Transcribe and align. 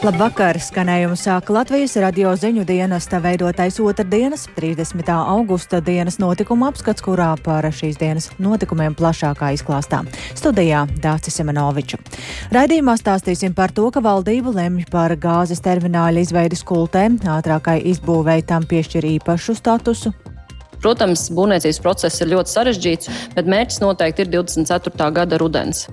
Labvakar! 0.00 0.56
Skanējumu 0.56 1.12
sāk 1.20 1.50
Latvijas 1.52 1.92
radio 2.00 2.30
ziņu 2.32 2.62
dienesta 2.64 3.18
veidotais 3.20 3.76
otrdienas, 3.84 4.46
30. 4.56 5.10
augusta 5.12 5.82
dienas 5.84 6.16
notikuma 6.16 6.70
apskats, 6.70 7.04
kurā 7.04 7.34
par 7.44 7.68
šīs 7.68 8.00
dienas 8.00 8.30
notikumiem 8.40 8.96
plašākā 8.96 9.50
izklāstā. 9.58 10.00
Studijā 10.40 10.86
Dācis 11.04 11.36
Semenoviču. 11.36 12.00
Raidījumā 12.48 12.96
stāstīsim 12.96 13.52
par 13.52 13.76
to, 13.76 13.90
ka 13.92 14.00
valdība 14.00 14.56
lemj 14.56 14.88
par 14.88 15.12
gāzes 15.20 15.60
termināļa 15.68 16.24
izveidi 16.24 16.56
skultē, 16.56 17.04
ātrākai 17.36 17.82
izbūvēi 17.92 18.48
tam 18.48 18.64
piešķir 18.64 19.04
īpašu 19.18 19.60
statusu, 19.60 20.16
Protams, 20.80 21.26
būvniecības 21.36 21.78
process 21.84 22.22
ir 22.24 22.30
ļoti 22.32 22.54
sarežģīts, 22.54 23.16
bet 23.34 23.50
mērķis 23.52 23.82
noteikti 23.82 24.24
ir 24.24 24.30
24. 24.32 25.10
gada 25.12 25.36
rudens. 25.36 25.90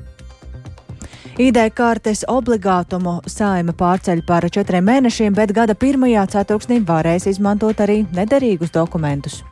ID 1.37 1.59
kartes 1.77 2.23
obligātumu 2.25 3.19
saima 3.29 3.75
pārceļ 3.77 4.23
par 4.25 4.47
četriem 4.49 4.87
mēnešiem, 4.89 5.35
bet 5.37 5.53
gada 5.53 5.75
pirmajā 5.77 6.23
ceturksnī 6.33 6.79
varēs 6.81 7.27
izmantot 7.29 7.77
arī 7.85 7.99
nederīgus 8.17 8.73
dokumentus. 8.73 9.43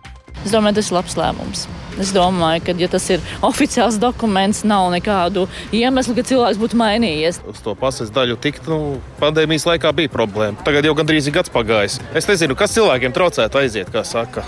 Es 0.42 0.50
domāju, 0.50 0.80
tas 0.80 0.90
ir 0.90 0.98
labs 0.98 1.16
lēmums. 1.20 1.64
Es 2.02 2.10
domāju, 2.14 2.66
ka, 2.66 2.76
ja 2.82 2.90
tas 2.90 3.06
ir 3.14 3.22
oficiāls 3.46 4.02
dokuments, 4.02 4.66
nav 4.66 4.90
nekādu 4.98 5.46
iemeslu, 5.70 6.18
ka 6.18 6.26
cilvēks 6.26 6.62
būtu 6.66 6.82
mainījies. 6.82 7.44
Uz 7.54 7.62
to 7.62 7.78
pasaules 7.78 8.14
daļu 8.18 8.42
tikt, 8.42 8.66
nu, 8.66 8.98
pandēmijas 9.22 9.70
laikā 9.70 9.94
bija 9.94 10.18
problēma. 10.18 10.66
Tagad 10.66 10.90
jau 10.90 10.98
gandrīz 10.98 11.30
ir 11.30 11.38
gads 11.38 11.54
pagājis. 11.54 12.02
Es 12.18 12.26
nezinu, 12.30 12.58
kas 12.58 12.74
cilvēkiem 12.74 13.14
traucētu 13.14 13.62
aiziet, 13.62 13.94
kā 13.94 14.02
saka. 14.02 14.46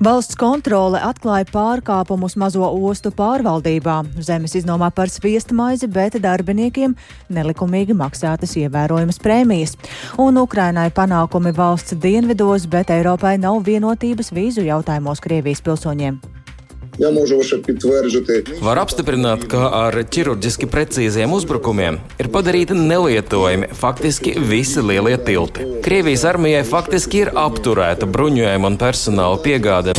Valsts 0.00 0.32
kontrole 0.40 0.96
atklāja 1.04 1.44
pārkāpumus 1.52 2.32
mazo 2.40 2.64
ostu 2.88 3.10
pārvaldībā. 3.12 3.98
Zemes 4.24 4.54
iznomā 4.56 4.88
par 4.96 5.12
sviestmaizi, 5.12 5.90
bet 5.92 6.16
darbiniekiem 6.24 6.94
nelikumīgi 7.28 7.92
maksātas 8.00 8.56
ievērojamas 8.62 9.20
prēmijas. 9.20 9.76
Un 10.16 10.40
Ukrainai 10.40 10.88
panākumi 10.88 11.52
valsts 11.52 12.00
dienvidos, 12.00 12.64
bet 12.64 12.96
Eiropai 12.96 13.36
nav 13.44 13.60
vienotības 13.68 14.32
vīzu 14.32 14.64
jautājumos 14.72 15.20
Krievijas 15.20 15.60
pilsoņiem. 15.68 16.39
Я 17.00 17.08
mūžu 17.14 17.38
varu 17.40 17.62
pitvēržot. 17.64 18.30
Var 18.60 18.80
apstiprināt, 18.82 19.46
ka 19.48 19.70
ar 19.86 19.96
ķirurģiski 20.04 20.68
precīziem 20.68 21.32
uzbrukumiem 21.32 21.96
ir 22.20 22.28
padarīti 22.34 22.76
nelietojami 22.76 23.70
faktiski 23.80 24.36
visi 24.50 24.84
lielie 24.84 25.16
tilti. 25.24 25.64
Krievijas 25.86 26.26
armijai 26.28 26.60
faktiski 26.68 27.24
ir 27.24 27.32
apturēta 27.40 28.04
bruņojuma 28.04 28.74
un 28.74 28.80
personāla 28.84 29.40
piegāde. 29.40 29.96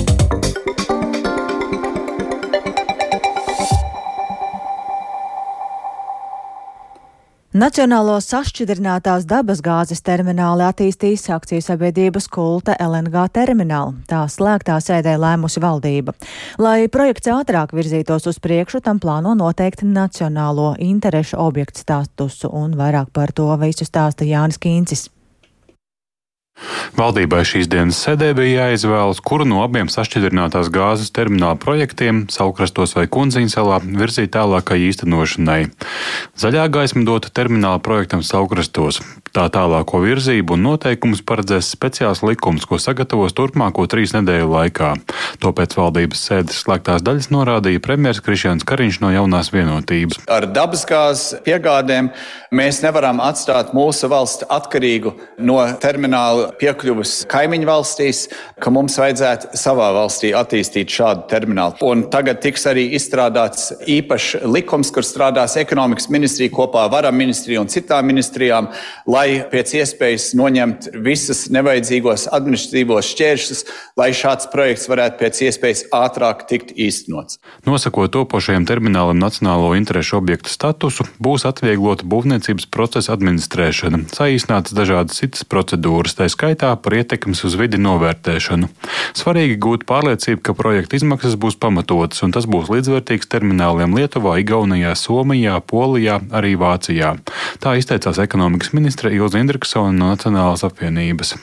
Nacionālo 7.52 8.14
sašķidrinātās 8.24 9.26
dabasgāzes 9.28 10.00
termināli 10.08 10.64
attīstīs 10.64 11.26
akciju 11.36 11.60
sabiedrības 11.66 12.30
kulta 12.32 12.78
LNG 12.80 13.26
terminālu. 13.36 13.98
Tā 14.08 14.22
slēgtā 14.32 14.78
sēdē 14.80 15.18
lēmusi 15.20 15.60
valdība. 15.60 16.16
Lai 16.64 16.88
projekts 16.88 17.28
ātrāk 17.28 17.76
virzītos 17.76 18.32
uz 18.32 18.40
priekšu, 18.40 18.80
tam 18.88 19.04
plāno 19.04 19.36
noteikt 19.36 19.84
nacionālo 19.84 20.78
interešu 20.80 21.44
objektu 21.44 21.84
statusu, 21.84 22.48
un 22.56 22.80
vairāk 22.80 23.12
par 23.12 23.36
to 23.36 23.52
visu 23.60 23.84
stāsta 23.84 24.24
Jānis 24.24 24.56
Kīncis. 24.56 25.10
Valdībai 26.98 27.44
šīs 27.48 27.70
dienas 27.72 28.00
sēdē 28.04 28.32
bija 28.38 28.68
jāizvēlas, 28.68 29.22
kuru 29.26 29.48
no 29.50 29.62
abiem 29.66 29.90
sašķidrinātās 29.92 30.70
gāzes 30.74 31.14
termināla 31.16 31.58
projektiem, 31.62 32.26
Saukrastos 32.32 32.96
vai 32.98 33.08
Kunziņsalā, 33.12 33.82
virzīt 34.02 34.34
tālākai 34.36 34.82
īstenošanai. 34.90 35.62
Zaļā 36.42 36.68
gaisma 36.74 37.06
dota 37.08 37.34
termināla 37.34 37.82
projektam 37.84 38.26
Saukrastos. 38.26 39.02
Tā 39.32 39.46
tālāko 39.48 40.02
virzību 40.04 40.58
un 40.58 40.66
noteikumus 40.66 41.22
paredzēs 41.24 41.70
speciāls 41.72 42.20
likums, 42.26 42.66
ko 42.68 42.76
sagatavos 42.82 43.32
turpmāko 43.32 43.86
trīs 43.88 44.12
nedēļu 44.12 44.50
laikā. 44.52 44.90
To 45.40 45.54
pēc 45.56 45.78
valdības 45.78 46.24
sēdes 46.28 46.58
slēgtās 46.66 47.04
daļas 47.08 47.30
norādīja 47.32 47.80
premjerministrs 47.84 48.26
Krišjāns 48.26 48.68
Kariņš 48.68 49.00
no 49.00 49.14
jaunās 49.14 49.54
vienotības. 49.54 50.20
Ar 50.28 50.50
dabasgāzes 50.52 51.40
piegādēm 51.46 52.10
mēs 52.60 52.82
nevaram 52.84 53.22
atstāt 53.24 53.72
mūsu 53.78 54.10
valsti 54.12 54.50
atkarīgu 54.52 55.14
no 55.48 55.62
termināla 55.80 56.50
piekļuves 56.60 57.22
kaimiņu 57.32 57.72
valstīs, 57.72 58.26
ka 58.60 58.76
mums 58.76 59.00
vajadzētu 59.00 59.56
savā 59.64 59.94
valstī 59.96 60.34
attīstīt 60.36 60.92
šādu 60.92 61.24
terminālu. 61.32 61.80
Un 61.88 62.04
tagad 62.12 62.44
tiks 62.44 62.68
arī 62.68 62.90
izstrādāts 63.00 63.72
īpašs 63.88 64.44
likums, 64.44 64.92
kur 64.92 65.08
strādās 65.08 65.56
ekonomikas 65.64 66.12
ministrija 66.12 66.52
kopā 66.52 66.84
ar 66.90 66.94
varam 66.98 67.16
ministriju 67.16 67.64
un 67.64 67.72
citām 67.72 68.12
ministrijām, 68.12 68.68
lai 69.22 69.42
pēc 69.52 69.74
iespējas 69.78 70.32
noņemt 70.38 70.90
visas 71.06 71.46
nevajadzīgos 71.54 72.28
administratīvos 72.34 73.10
šķēršļus, 73.14 73.64
lai 74.00 74.10
šāds 74.18 74.48
projekts 74.54 74.88
varētu 74.90 75.20
pēc 75.20 75.42
iespējas 75.48 75.84
ātrāk 75.94 76.46
tikt 76.50 76.74
īstenots. 76.74 77.38
Nosakot 77.68 78.14
topošajam 78.16 78.66
terminālam 78.70 79.20
nacionālo 79.22 79.74
interešu 79.78 80.18
objektu 80.18 80.52
statusu, 80.52 81.06
būs 81.22 81.46
atvieglota 81.50 82.08
būvniecības 82.10 82.68
procesa 82.74 83.14
administrēšana, 83.16 84.06
saīsinātas 84.16 84.76
dažādas 84.78 85.22
citas 85.22 85.46
procedūras, 85.46 86.18
tā 86.18 86.30
skaitā 86.32 86.72
par 86.82 86.98
ietekmes 86.98 87.44
uz 87.48 87.58
vidi 87.60 87.82
novērtēšanu. 87.82 88.72
Svarīgi 89.18 89.60
gūt 89.62 89.86
pārliecību, 89.90 90.42
ka 90.48 90.58
projekta 90.58 90.98
izmaksas 90.98 91.38
būs 91.42 91.60
pamatotas, 91.62 92.24
un 92.26 92.34
tas 92.34 92.48
būs 92.50 92.72
līdzvērtīgs 92.74 93.30
termināliem 93.32 93.94
Lietuvā, 93.98 94.40
Igaunijā, 94.42 94.96
Somijā, 94.98 95.60
Polijā, 95.68 96.22
arī 96.34 96.56
Vācijā. 96.60 97.14
Tā 97.62 97.78
izteicās 97.78 98.22
ekonomikas 98.24 98.74
ministre 98.78 99.11
Ilza 99.12 99.42
Indriksona 99.42 99.92
no 99.92 100.12
Nacionālās 100.14 100.64
apvienības. 100.68 101.36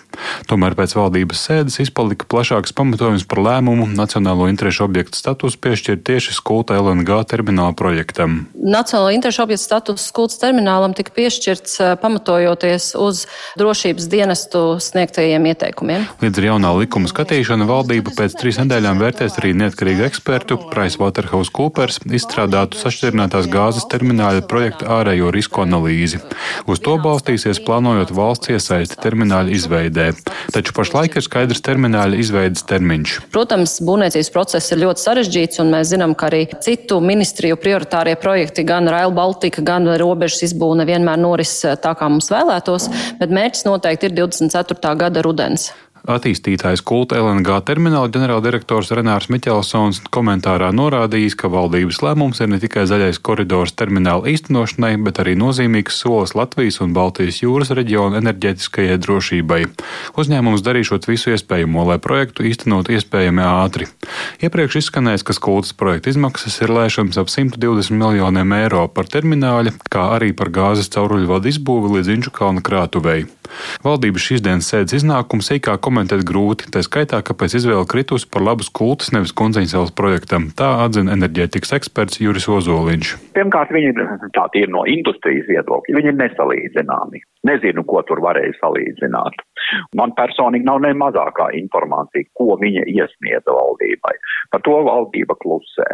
Tomēr 0.51 0.77
pēc 0.79 0.95
valdības 0.99 1.43
sēdes 1.49 1.79
izpalika 1.84 2.27
plašāks 2.31 2.75
pamatojums 2.77 3.27
par 3.29 3.43
lēmumu 3.45 3.89
nacionālo 3.93 4.49
interešu 4.51 4.87
objektu 4.87 5.19
statusu 5.19 5.61
piešķirt 5.62 6.05
tieši 6.09 6.37
Skulta 6.37 6.79
LNG 6.79 7.21
termināla 7.31 7.75
projektam. 7.79 8.47
Nacionālo 8.55 9.12
interešu 9.15 9.45
objektu 9.45 9.65
status 9.65 10.09
Skultas 10.11 10.41
terminālam 10.43 10.95
tika 10.97 11.15
piešķirts 11.17 11.79
pamatojoties 12.03 12.93
uz 12.99 13.25
drošības 13.59 14.09
dienestu 14.11 14.65
sniegtajiem 14.83 15.49
ieteikumiem. 15.53 16.06
Līdz 16.23 16.43
ar 16.43 16.49
jaunā 16.50 16.73
likuma 16.81 17.11
skatīšanu 17.11 17.69
valdība 17.69 18.15
pēc 18.17 18.37
trīs 18.41 18.61
nedēļām 18.62 19.03
vērtēs 19.03 19.39
arī 19.41 19.55
neatkarīgu 19.59 20.06
ekspertu 20.09 20.59
PricewaterhouseCoopers 20.73 22.00
izstrādātu 22.19 22.81
sašķirinātās 22.81 23.50
gāzes 23.53 23.87
termināla 23.91 24.43
projekta 24.49 24.89
ārējo 24.99 25.33
risku 25.35 25.65
analīzi. 25.65 26.21
Uz 26.69 26.83
to 26.85 26.97
balstīsies 27.03 27.62
plānojot 27.65 28.12
valsts 28.15 28.53
iesaisti 28.55 28.99
termināla 29.03 29.53
izveidē, 29.55 30.08
taču 30.55 30.75
pašlaik 30.77 31.17
ir 31.19 31.25
skaidrs 31.25 31.63
termināla 31.65 32.19
izveidas 32.21 32.65
termiņš. 32.69 33.17
Protams, 33.35 33.79
būvniecības 33.85 34.31
process 34.35 34.75
ir 34.75 34.83
ļoti 34.85 35.05
sarežģīts, 35.05 35.63
un 35.63 35.73
mēs 35.75 35.93
zinām, 35.93 36.15
ka 36.19 36.29
arī 36.31 36.45
citu 36.65 37.01
ministriju 37.05 37.59
prioritārie 37.61 38.17
projekti, 38.21 38.67
gan 38.69 38.91
Rail 38.91 39.15
Baltica, 39.17 39.65
gan 39.65 39.89
robežas 40.01 40.49
izbūve 40.51 40.81
nevienmēr 40.83 41.21
noris 41.21 41.55
tā, 41.65 41.95
kā 41.99 42.11
mums 42.11 42.31
vēlētos, 42.33 42.91
bet 43.21 43.35
mērķis 43.35 43.67
noteikti 43.69 44.11
ir 44.11 44.17
24. 44.23 44.97
gada 44.99 45.25
rudens. 45.25 45.71
Attīstītājs 46.09 46.81
kulta 46.89 47.19
LNG 47.21 47.59
termināla 47.69 48.09
ģenerāldirektors 48.09 48.95
Renārs 48.97 49.27
Miķelsons 49.29 49.99
komentārā 50.09 50.71
norādījis, 50.73 51.37
ka 51.37 51.51
valdības 51.53 51.99
lēmums 52.01 52.41
ir 52.41 52.49
ne 52.49 52.57
tikai 52.63 52.87
zaļais 52.89 53.21
koridors 53.21 53.75
termināla 53.77 54.31
īstenošanai, 54.33 54.95
bet 55.05 55.21
arī 55.21 55.35
nozīmīgs 55.37 56.01
solis 56.01 56.33
Latvijas 56.33 56.81
un 56.81 56.95
Baltijas 56.97 57.43
jūras 57.43 57.75
reģiona 57.77 58.23
enerģētiskajai 58.23 58.97
drošībai. 59.05 59.61
Uzņēmums 60.17 60.65
darīšot 60.65 61.11
visu 61.13 61.35
iespējamo, 61.37 61.85
lai 61.93 62.01
projektu 62.01 62.49
īstenot 62.49 62.89
iespējami 62.89 63.45
ātri. 63.45 63.93
Iepriekš 64.41 64.81
izskanējis, 64.81 65.29
ka 65.29 65.37
kultas 65.45 65.77
projekta 65.77 66.09
izmaksas 66.15 66.56
ir 66.65 66.73
lēšams 66.73 67.21
ap 67.21 67.29
120 67.29 67.93
miljoniem 68.00 68.56
eiro 68.62 68.88
par 68.88 69.12
termināļa, 69.12 69.77
kā 69.93 70.09
arī 70.17 70.32
par 70.32 70.49
gāzes 70.56 70.88
cauruļvadu 70.97 71.53
izbūvi 71.53 71.99
līdz 71.99 72.17
Inču 72.17 72.32
kalna 72.32 72.65
krātuvei. 72.65 73.27
Valdības 73.85 74.25
šīs 74.25 74.43
dienas 74.44 74.69
sēdes 74.71 74.99
iznākumu 75.00 75.44
sīkāk 75.44 75.81
komentēt 75.99 76.23
grūti, 76.23 76.69
tā 76.71 76.83
skaitā, 76.87 77.19
kāpēc 77.27 77.56
izvēle 77.59 77.87
kritusi 77.91 78.29
par 78.31 78.45
labus 78.47 78.71
kultus 78.71 79.11
nevis 79.11 79.35
kundziņas 79.35 79.91
projektam. 79.99 80.53
Tā 80.55 80.85
atzina 80.85 81.17
enerģētikas 81.17 81.75
eksperts 81.81 82.21
Juris 82.23 82.47
Ozoliņš. 82.47 83.15
Pirmkārt, 83.35 83.75
viņi 83.75 83.97
tā 84.37 84.47
ir 84.61 84.71
no 84.71 84.85
industrijas 84.87 85.49
viedokļa, 85.50 85.99
viņi 85.99 86.12
ir 86.12 86.19
nesalīdzināmi. 86.23 87.25
Nezinu, 87.49 87.83
ko 87.89 88.05
tur 88.06 88.23
varēja 88.23 88.55
salīdzināt. 88.61 89.43
Man 89.99 90.14
personīgi 90.19 90.66
nav 90.69 90.81
ne 90.84 90.94
mazākā 90.99 91.50
informācija, 91.58 92.28
ko 92.38 92.56
viņa 92.60 92.87
iesniedza 92.88 93.55
valdībai. 93.55 94.14
Par 94.52 94.64
to 94.64 94.78
valdība 94.87 95.37
klusē. 95.43 95.87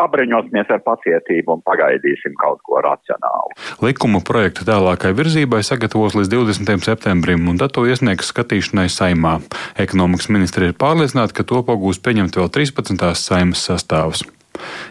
Abriņosimies 0.00 0.70
ar 0.70 0.82
pacietību 0.86 1.56
un 1.56 1.64
pagaidīsim 1.66 2.34
kaut 2.40 2.60
ko 2.66 2.82
racionālu. 2.84 3.54
Likumu 3.84 4.22
projektu 4.26 4.66
tālākai 4.68 5.12
virzībai 5.18 5.62
sagatavos 5.66 6.18
līdz 6.18 6.32
20. 6.34 6.84
septembrim, 6.86 7.48
un 7.50 7.58
tad 7.60 7.74
to 7.76 7.86
iesniegs 7.86 8.30
skatīšanai 8.32 8.88
saimā. 8.90 9.38
Ekonomikas 9.80 10.30
ministri 10.32 10.70
ir 10.70 10.78
pārliecināti, 10.78 11.36
ka 11.38 11.46
to 11.46 11.64
pagūs 11.66 12.02
pieņemt 12.04 12.38
vēl 12.38 12.52
13. 12.60 13.10
saimas 13.18 13.66
sastāvs. 13.66 14.26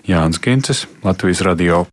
Jānis 0.07 0.41
Kincis, 0.41 0.87
Latvijas 1.05 1.45
Radio. 1.45 1.85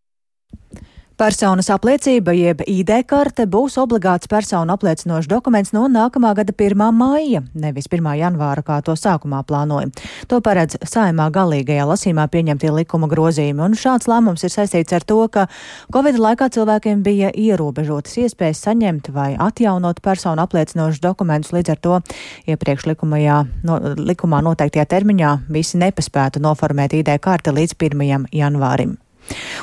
Personas 1.17 1.71
apliecība 1.73 2.35
jeb 2.37 2.59
ID 2.69 2.91
karte 3.09 3.47
būs 3.49 3.79
obligāts 3.81 4.29
personu 4.29 4.75
apliecinošs 4.75 5.31
dokuments 5.31 5.71
no 5.73 5.87
nākamā 5.89 6.35
gada 6.37 6.53
1. 6.53 6.83
māja, 6.93 7.41
nevis 7.57 7.89
1. 7.89 8.05
janvāra, 8.21 8.61
kā 8.61 8.77
to 8.85 8.93
sākumā 9.01 9.39
plānoja. 9.49 9.89
To 10.29 10.43
paredz 10.45 10.77
saimā 10.85 11.31
galīgajā 11.33 11.87
lasīmā 11.89 12.27
pieņemtie 12.35 12.69
likuma 12.69 13.09
grozījumi, 13.09 13.65
un 13.65 13.79
šāds 13.81 14.11
lēmums 14.13 14.45
ir 14.45 14.53
saistīts 14.53 14.93
ar 14.93 15.09
to, 15.09 15.17
ka 15.33 15.47
Covid 15.89 16.21
laikā 16.21 16.51
cilvēkiem 16.53 17.01
bija 17.07 17.33
ierobežotas 17.33 18.21
iespējas 18.27 18.61
saņemt 18.69 19.09
vai 19.17 19.31
atjaunot 19.41 20.05
personu 20.05 20.45
apliecinošus 20.45 21.01
dokumentus, 21.01 21.57
līdz 21.57 21.73
ar 21.79 21.81
to 21.81 22.03
iepriekš 22.45 22.91
likumajā, 22.93 23.41
no, 23.65 23.81
likumā 24.05 24.45
noteiktajā 24.45 24.85
termiņā 24.93 25.33
visi 25.49 25.81
nepaspētu 25.81 26.45
noformēt 26.45 27.01
ID 27.01 27.17
karti 27.25 27.57
līdz 27.57 27.79
1. 27.81 28.31
janvārim. 28.37 28.99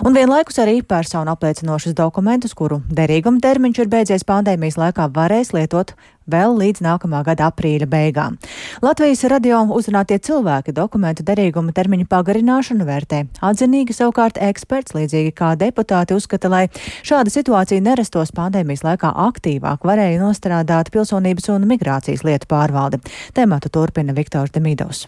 Un 0.03 0.15
vienlaikus 0.15 0.57
arī 0.63 0.81
personu 0.85 1.31
apliecinošus 1.33 1.95
dokumentus, 1.97 2.55
kuru 2.57 2.81
derīguma 2.91 3.41
termiņš 3.43 3.83
ir 3.83 3.91
beidzies 3.91 4.25
pandēmijas 4.27 4.79
laikā, 4.81 5.07
varēs 5.13 5.53
lietot 5.55 5.93
vēl 6.29 6.55
līdz 6.57 6.83
nākamā 6.83 7.21
gada 7.27 7.49
aprīļa 7.51 7.87
beigām. 7.91 8.37
Latvijas 8.83 9.23
radio 9.31 9.61
uzrunātie 9.75 10.19
cilvēki 10.23 10.75
dokumentu 10.75 11.25
derīguma 11.27 11.75
termiņu 11.75 12.07
pagarināšanu 12.11 12.87
vērtē. 12.87 13.23
Atzinīgi 13.43 13.95
savukārt 13.95 14.39
eksperts, 14.41 14.95
līdzīgi 14.97 15.33
kā 15.37 15.53
deputāti, 15.59 16.15
uzskata, 16.17 16.51
lai 16.51 16.65
šāda 17.05 17.33
situācija 17.33 17.83
nerastos 17.83 18.33
pandēmijas 18.35 18.85
laikā 18.87 19.13
aktīvāk, 19.29 19.83
varēja 19.87 20.21
nostrādāt 20.23 20.93
pilsonības 20.93 21.51
un 21.55 21.67
migrācijas 21.69 22.23
lietu 22.27 22.49
pārvalde. 22.51 23.03
Tematu 23.35 23.71
turpina 23.73 24.15
Viktors 24.15 24.55
Demidovs. 24.55 25.07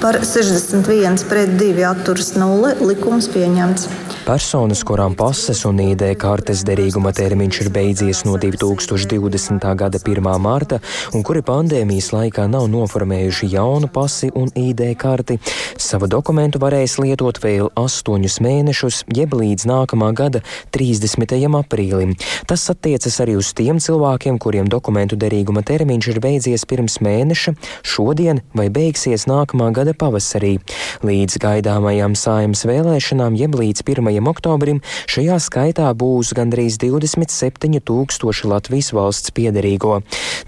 Par 0.00 0.14
61 0.22 1.24
pret 1.28 1.48
2 1.58 1.82
atturas 1.90 2.28
0 2.38 2.76
likums 2.86 3.26
pieņemts. 3.34 3.88
Personas, 4.22 4.84
kurām 4.86 5.16
pases 5.18 5.64
un 5.66 5.80
ID 5.82 6.04
kartes 6.22 6.60
derīguma 6.62 7.10
termiņš 7.10 7.56
ir 7.64 7.70
beidzies 7.74 8.20
no 8.22 8.36
2020. 8.38 9.66
gada 9.80 9.98
1. 9.98 10.28
mārta 10.38 10.78
un 11.10 11.24
kuri 11.26 11.42
pandēmijas 11.42 12.12
laikā 12.14 12.44
nav 12.46 12.68
noformējuši 12.70 13.48
jaunu 13.56 13.88
pasi 13.90 14.30
un 14.38 14.52
ID 14.54 14.84
karti, 14.94 15.40
savu 15.74 16.06
dokumentu 16.06 16.60
varēs 16.62 16.94
lietot 17.02 17.42
vēl 17.42 17.72
8 17.74 18.38
mēnešus, 18.46 19.00
jeb 19.10 19.34
līdz 19.34 19.66
nākamā 19.66 20.12
gada 20.14 20.44
30. 20.70 21.34
aprīlim. 21.58 22.14
Tas 22.46 22.68
attiecas 22.70 23.18
arī 23.26 23.34
uz 23.42 23.50
tiem 23.50 23.82
cilvēkiem, 23.82 24.38
kuriem 24.38 24.70
dokumentu 24.70 25.18
derīguma 25.18 25.66
termiņš 25.66 26.12
ir 26.14 26.22
beidzies 26.22 26.68
pirms 26.70 27.00
mēneša, 27.02 27.56
šodien 27.82 28.44
vai 28.54 28.70
beigsies 28.70 29.26
nākamā 29.26 29.71
gada 29.76 29.94
pavasarī. 29.96 30.58
Līdz 31.06 31.38
gaidāmajām 31.42 32.14
saimas 32.18 32.64
vēlēšanām, 32.68 33.36
jeb 33.40 33.56
līdz 33.58 33.82
1. 33.84 34.10
oktobrim, 34.30 34.82
šajā 35.10 35.38
skaitā 35.42 35.88
būs 35.98 36.32
gandrīz 36.36 36.78
27 36.82 37.80
tūkstoši 37.88 38.50
Latvijas 38.50 38.92
valsts 38.94 39.34
piederīgo. 39.34 40.00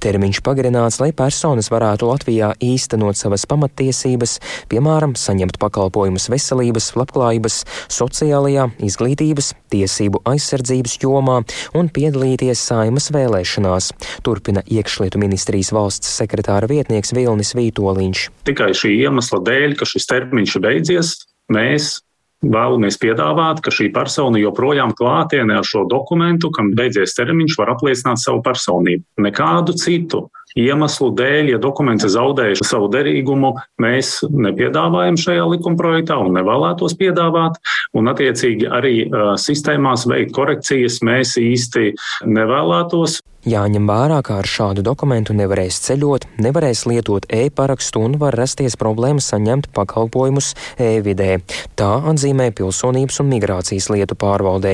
Termiņš 0.04 0.40
pagarināts, 0.46 1.00
lai 1.02 1.10
personas 1.16 1.70
varētu 1.72 2.08
Latvijā 2.10 2.52
īstenot 2.62 3.18
savas 3.18 3.46
pamattiesības, 3.50 4.38
piemēram, 4.70 5.16
saņemt 5.18 5.58
pakalpojumus 5.62 6.28
veselības, 6.32 6.92
labklājības, 7.00 7.60
sociālajā, 7.92 8.68
izglītības, 8.84 9.54
tiesību 9.74 10.22
aizsardzības 10.28 10.98
jomā 11.02 11.40
un 11.74 11.90
piedalīties 11.94 12.62
saimas 12.70 13.10
vēlēšanās, 13.14 13.90
turpina 14.26 14.62
iekšlietu 14.66 15.20
ministrijas 15.22 15.72
valsts 15.74 16.12
sekretāra 16.20 16.68
vietnieks 16.70 17.14
Vilnis 17.16 17.54
Vītoliņš. 17.56 18.26
Tikai 18.48 18.70
šī 18.76 18.92
iemesla 19.00 19.13
dēļ, 19.20 19.76
ka 19.78 19.86
šis 19.88 20.08
termiņš 20.10 20.56
ir 20.56 20.64
beidzies, 20.64 21.14
mēs 21.52 21.98
vēlamies 22.44 22.98
piedāvāt, 23.00 23.62
ka 23.64 23.72
šī 23.72 23.90
persona 23.94 24.40
joprojām 24.40 24.94
klātienē 24.96 25.60
ar 25.60 25.66
šo 25.68 25.84
dokumentu, 25.90 26.50
kam 26.54 26.72
beidzies 26.76 27.16
termiņš, 27.16 27.58
var 27.60 27.74
apliecināt 27.74 28.20
savu 28.20 28.42
personību. 28.44 29.04
Nekādu 29.24 29.76
citu 29.80 30.26
iemeslu 30.58 31.10
dēļ, 31.18 31.50
ja 31.54 31.58
dokuments 31.62 32.06
ir 32.06 32.12
zaudējis 32.14 32.62
savu 32.68 32.88
derīgumu, 32.92 33.54
mēs 33.82 34.20
nepiedāvājam 34.30 35.18
šajā 35.18 35.46
likumprojektā 35.54 36.18
un 36.22 36.36
nevēlētos 36.38 36.96
piedāvāt. 37.00 37.58
Un, 37.96 38.10
attiecīgi, 38.12 38.68
arī 38.70 38.96
uh, 39.06 39.34
sistēmās 39.40 40.06
veikt 40.10 40.34
korekcijas 40.36 41.00
mēs 41.06 41.36
īsti 41.40 41.94
nevēlētos. 42.28 43.20
Jāņem 43.44 43.84
vērā, 43.84 44.22
ka 44.24 44.38
ar 44.40 44.46
šādu 44.48 44.80
dokumentu 44.80 45.34
nevarēs 45.36 45.76
ceļot, 45.84 46.22
nevarēs 46.40 46.86
lietot 46.88 47.26
e-parakstu 47.28 48.00
un 48.00 48.14
var 48.16 48.32
rasties 48.40 48.72
problēmas 48.80 49.26
saņemt 49.28 49.66
pakalpojumus 49.76 50.54
e-vidē. 50.80 51.42
Tā 51.76 51.90
atzīmē 52.08 52.46
Pilsonības 52.56 53.20
un 53.20 53.28
migrācijas 53.28 53.90
lietu 53.92 54.16
pārvaldē. 54.16 54.72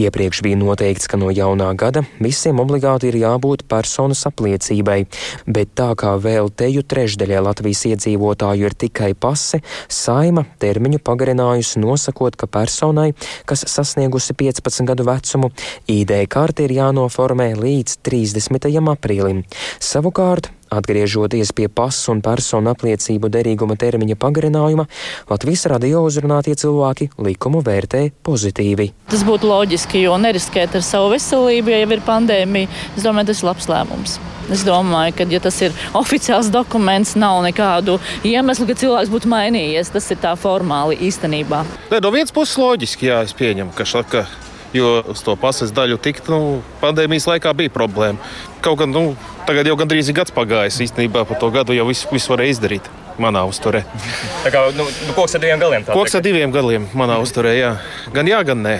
Iepriekš 0.00 0.40
bija 0.46 0.56
noteikts, 0.56 1.10
ka 1.12 1.20
no 1.20 1.28
jaunā 1.28 1.68
gada 1.76 2.06
visiem 2.16 2.62
obligāti 2.62 3.10
ir 3.10 3.18
jābūt 3.20 3.66
personas 3.68 4.24
apliecībai, 4.30 5.02
bet 5.44 5.76
tā 5.76 5.90
kā 6.00 6.14
vēl 6.16 6.48
teju 6.56 6.86
trešdaļai 6.88 7.44
Latvijas 7.50 7.84
iedzīvotāju 7.92 8.70
ir 8.70 8.78
tikai 8.80 9.10
pase, 9.12 9.60
saima 9.92 10.46
termiņu 10.64 11.02
pagarinājusi 11.04 11.84
nosakot, 11.84 12.40
ka 12.40 12.48
personai, 12.48 13.10
kas 13.44 13.68
sasniegusi 13.68 14.32
15 14.40 14.88
gadu 14.88 15.04
vecumu, 15.04 15.52
ID 15.84 16.16
karti 16.32 16.64
ir 16.64 16.78
jānoformē 16.80 17.52
līdz 17.60 18.00
30. 18.06 18.70
aprīlim. 18.94 19.42
Savukārt, 19.82 20.52
Atgriežoties 20.66 21.52
pie 21.54 21.68
pasu 21.70 22.10
un 22.10 22.20
personu 22.26 22.72
apliecību 22.72 23.28
derīguma 23.30 23.76
termiņa 23.78 24.16
pagarinājuma, 24.18 24.88
Latvijas 25.30 25.62
radio 25.70 26.00
uzrunātie 26.02 26.56
cilvēki 26.58 27.12
likumu 27.22 27.60
vērtē 27.62 28.08
pozitīvi. 28.26 28.88
Tas 29.12 29.22
būtu 29.26 29.46
loģiski, 29.46 30.02
jo 30.02 30.16
neriskēt 30.18 30.74
ar 30.74 30.82
savu 30.82 31.12
veselību, 31.14 31.70
ja 31.70 31.84
jau 31.84 31.92
ir 31.94 32.02
pandēmija, 32.06 32.70
es 32.96 33.06
domāju, 33.06 33.30
tas 33.30 33.44
ir 33.44 33.48
labs 33.52 33.70
lēmums. 33.70 34.16
Es 34.50 34.62
domāju, 34.66 35.14
ka, 35.18 35.26
ja 35.30 35.40
tas 35.42 35.56
ir 35.62 35.74
oficiāls 35.98 36.50
dokuments, 36.54 37.14
nav 37.18 37.40
nekādu 37.46 37.98
iemeslu, 38.26 38.66
ka 38.68 38.78
cilvēks 38.78 39.10
būtu 39.10 39.30
mainījies. 39.30 39.90
Tas 39.94 40.06
ir 40.14 40.20
tā 40.22 40.34
formāli 40.38 40.98
īstenībā. 41.08 41.64
Ne, 41.90 42.02
no 42.02 42.14
vienas 42.14 42.34
puses 42.34 42.58
loģiski, 42.62 43.10
jā, 43.10 43.24
es 43.26 43.34
pieņemu, 43.38 43.74
ka, 43.74 43.86
ka 44.10 44.26
jo 44.74 45.02
uz 45.12 45.22
to 45.24 45.36
pasas 45.40 45.72
daļu 45.74 45.98
tikt 46.02 46.30
nu, 46.32 46.60
pandēmijas 46.82 47.28
laikā 47.30 47.52
bija 47.56 47.72
problēma. 47.74 48.18
Kaut 48.64 48.80
gan 48.82 48.92
nu, 48.94 49.04
tagad 49.48 49.68
jau 49.68 49.76
gandrīz 49.78 50.10
ir 50.10 50.18
gads 50.18 50.34
pagājis. 50.34 50.80
Īstenībā 50.88 51.26
par 51.28 51.40
to 51.42 51.50
gadu 51.54 51.76
jau 51.76 51.86
viss, 51.88 52.08
viss 52.12 52.30
varēja 52.30 52.56
izdarīt. 52.56 52.90
Manā 53.22 53.46
uzturē. 53.48 53.80
Tā 54.44 54.52
kā 54.52 54.66
nu, 54.76 54.84
nu, 54.84 55.12
koks 55.16 55.38
ar 55.38 55.40
diviem 55.40 55.62
galiem. 55.62 55.86
Koks 55.88 56.18
ar 56.18 56.24
diviem 56.24 56.52
galiem 56.52 56.88
manā 56.92 57.16
uzturē, 57.22 57.54
jā. 57.56 57.72
Gan 58.12 58.28
jā, 58.28 58.42
gan 58.44 58.60
nē. 58.66 58.76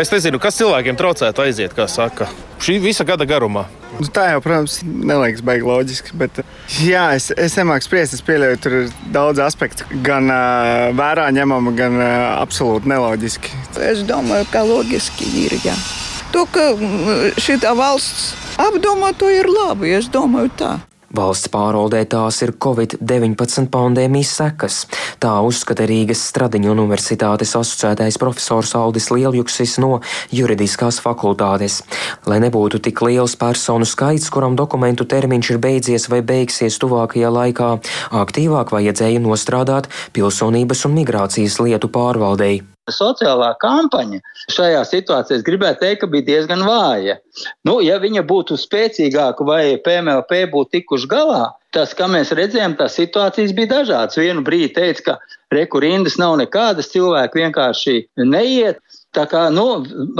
Es 0.00 0.10
nezinu, 0.12 0.40
kas 0.42 0.58
cilvēkiem 0.60 0.96
traucētu 0.98 1.44
aiziet, 1.44 1.74
kā 1.76 1.86
saka, 1.90 2.28
šī 2.62 2.78
visa 2.82 3.06
gada 3.06 3.26
garumā. 3.28 3.66
Nu, 3.98 4.06
tā 4.06 4.28
jau, 4.30 4.40
protams, 4.44 4.78
neliekas 4.86 5.42
baigi 5.44 5.66
loģiski. 5.66 6.14
Bet, 6.20 6.40
jā, 6.86 7.08
es, 7.18 7.30
es 7.34 7.56
nemāku 7.58 7.84
spriest. 7.84 8.14
Es 8.16 8.24
pieļauju, 8.24 8.60
tur 8.62 8.76
ir 8.78 8.92
daudz 9.12 9.42
aspektu. 9.44 9.88
Gan 10.06 10.30
uh, 10.30 10.90
vērā 10.96 11.26
ņemama, 11.36 11.74
gan 11.76 11.98
uh, 11.98 12.10
absolūti 12.38 12.90
neloģiski. 12.92 13.56
Es 13.90 14.04
domāju, 14.08 14.46
ka 14.52 14.62
loģiski 14.68 15.32
ir. 15.44 15.56
Jā. 15.66 15.74
To, 16.30 16.46
ka 16.54 16.70
šī 17.42 17.58
valsts 17.76 18.30
apdomā, 18.62 19.10
to 19.18 19.32
ir 19.34 19.50
labi. 19.50 19.90
Es 19.98 20.08
domāju, 20.12 20.54
tā. 20.60 20.76
Valsts 21.10 21.50
pārvaldē 21.50 22.04
tās 22.06 22.36
ir 22.44 22.52
Covid-19 22.62 23.66
pandēmijas 23.74 24.30
sekas. 24.38 24.76
Tā 25.18 25.32
uzskata 25.42 25.82
Rīgas 25.90 26.22
Stradiņu 26.30 26.70
universitātes 26.70 27.56
asociētais 27.58 28.18
profesors 28.22 28.76
Aldis 28.78 29.10
Lieljuksis 29.10 29.80
no 29.82 29.98
juridiskās 30.30 31.02
fakultātes. 31.02 31.80
Lai 32.30 32.38
nebūtu 32.46 32.78
tik 32.86 33.02
liels 33.02 33.34
personu 33.40 33.88
skaits, 33.90 34.30
kuram 34.30 34.54
dokumentu 34.54 35.08
termiņš 35.10 35.54
ir 35.56 35.62
beidzies 35.66 36.06
vai 36.12 36.22
beigsies 36.22 36.78
tuvākajā 36.78 37.34
laikā, 37.40 37.72
aktīvāk 38.22 38.70
vajadzēja 38.78 39.24
nostrādāt 39.26 39.90
pilsonības 40.14 40.86
un 40.86 41.00
migrācijas 41.02 41.58
lietu 41.58 41.90
pārvaldei. 41.90 42.60
Sociālā 42.94 43.52
kampaņa 43.62 44.20
šajā 44.52 44.82
situācijā, 44.88 45.40
gribētu 45.46 45.84
teikt, 45.84 46.08
bija 46.12 46.28
diezgan 46.28 46.64
vāja. 46.66 47.18
Nu, 47.66 47.78
ja 47.84 47.98
viņa 48.02 48.24
būtu 48.28 48.58
spēcīgāka 48.60 49.46
vai 49.46 49.62
PMLP 49.84 50.44
būtu 50.52 50.78
tikuši 50.78 51.10
galā, 51.10 51.42
tas, 51.74 51.94
kā 51.96 52.08
mēs 52.10 52.32
redzējām, 52.36 52.76
tās 52.78 52.96
situācijas 52.98 53.54
bija 53.56 53.74
dažādas. 53.76 54.18
Vienu 54.20 54.44
brīdi 54.46 54.74
teica, 54.76 55.04
ka 55.06 55.54
rekurindas 55.54 56.18
nav 56.20 56.36
nekādas, 56.40 56.90
cilvēki 56.94 57.44
vienkārši 57.44 57.96
neiet. 58.26 58.82
Tā 59.14 59.24
kā 59.26 59.48
nu, 59.50 59.64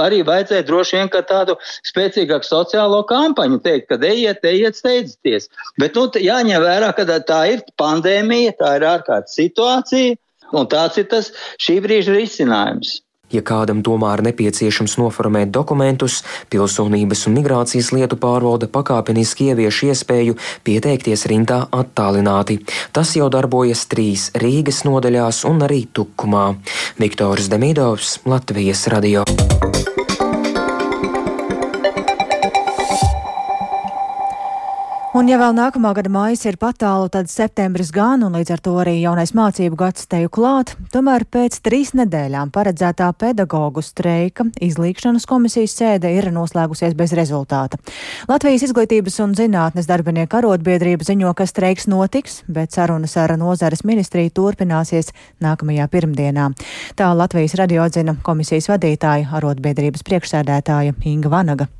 arī 0.03 0.25
vajadzēja 0.27 0.65
droši 0.67 0.97
vien 0.99 1.11
tādu 1.29 1.55
spēcīgāku 1.87 2.47
sociālo 2.47 3.05
kampaņu 3.07 3.61
teikt, 3.63 3.87
ka 3.87 3.99
ejiet, 4.03 4.43
ejiet, 4.43 4.79
steidzieties. 4.81 5.47
Bet 5.79 5.95
nu, 5.95 6.09
jāņem 6.19 6.65
vērā, 6.65 6.91
ka 6.97 7.07
tā 7.07 7.41
ir 7.53 7.63
pandēmija, 7.79 8.57
tā 8.59 8.75
ir 8.81 8.89
ārkārtas 8.91 9.39
situācija. 9.39 10.19
Un 10.57 10.67
tāds 10.71 10.99
ir 11.01 11.07
tas 11.11 11.31
šī 11.63 11.79
brīža 11.85 12.17
risinājums. 12.17 12.99
Ja 13.31 13.45
kādam 13.47 13.79
tomēr 13.87 14.25
nepieciešams 14.27 14.97
noformēt 14.99 15.53
dokumentus, 15.55 16.21
pilsonības 16.51 17.29
un 17.31 17.37
migrācijas 17.39 17.93
lietu 17.95 18.19
pārvalde 18.19 18.67
pakāpeniski 18.75 19.53
ievieš 19.53 19.85
iespēju 19.93 20.35
pieteikties 20.67 21.29
rindā 21.31 21.61
attālināti. 21.71 22.59
Tas 22.91 23.15
jau 23.15 23.31
darbojas 23.31 23.87
trīs 23.93 24.31
Rīgas 24.35 24.83
nodaļās 24.89 25.45
un 25.51 25.63
arī 25.69 25.85
Tukumā. 25.95 26.49
Viktors 26.99 27.47
Demidovs, 27.53 28.19
Latvijas 28.27 28.89
radio. 28.91 29.23
Un, 35.11 35.27
ja 35.27 35.41
vēl 35.41 35.57
nākamā 35.57 35.91
gada 35.99 36.11
mājas 36.15 36.45
ir 36.47 36.55
patālu, 36.55 37.09
tad 37.11 37.27
septembris 37.27 37.89
gan, 37.91 38.23
un 38.23 38.37
līdz 38.39 38.53
ar 38.55 38.61
to 38.63 38.75
arī 38.79 38.93
jaunais 39.01 39.33
mācību 39.35 39.75
gads 39.81 40.05
teju 40.07 40.31
klāt. 40.31 40.77
Tomēr 40.95 41.25
pēc 41.27 41.57
trīs 41.67 41.91
nedēļām 41.99 42.53
paredzētā 42.55 43.09
pedagoģu 43.19 43.83
streika 43.83 44.47
izlīkšanas 44.63 45.27
komisijas 45.27 45.75
sēde 45.81 46.13
ir 46.15 46.29
noslēgusies 46.31 46.95
bez 46.95 47.17
rezultāta. 47.19 47.81
Latvijas 48.31 48.69
izglītības 48.69 49.19
un 49.27 49.35
zinātnes 49.35 49.91
darbinieku 49.91 50.39
arotbiedrība 50.45 51.09
ziņo, 51.11 51.35
ka 51.35 51.49
streiks 51.51 51.91
notiks, 51.91 52.45
bet 52.47 52.79
sarunas 52.79 53.19
ar 53.19 53.35
nozares 53.35 53.83
ministriju 53.83 54.31
turpināsies 54.39 55.11
nākamajā 55.43 55.91
pirmdienā. 55.91 56.53
Tā 56.95 57.11
Latvijas 57.19 57.59
radio 57.59 57.83
atzina 57.83 58.15
komisijas 58.23 58.71
vadītāja 58.71 59.27
arotbiedrības 59.43 60.07
priekšsēdētāja 60.07 60.95
Inga 61.03 61.35
Vanaga. 61.35 61.71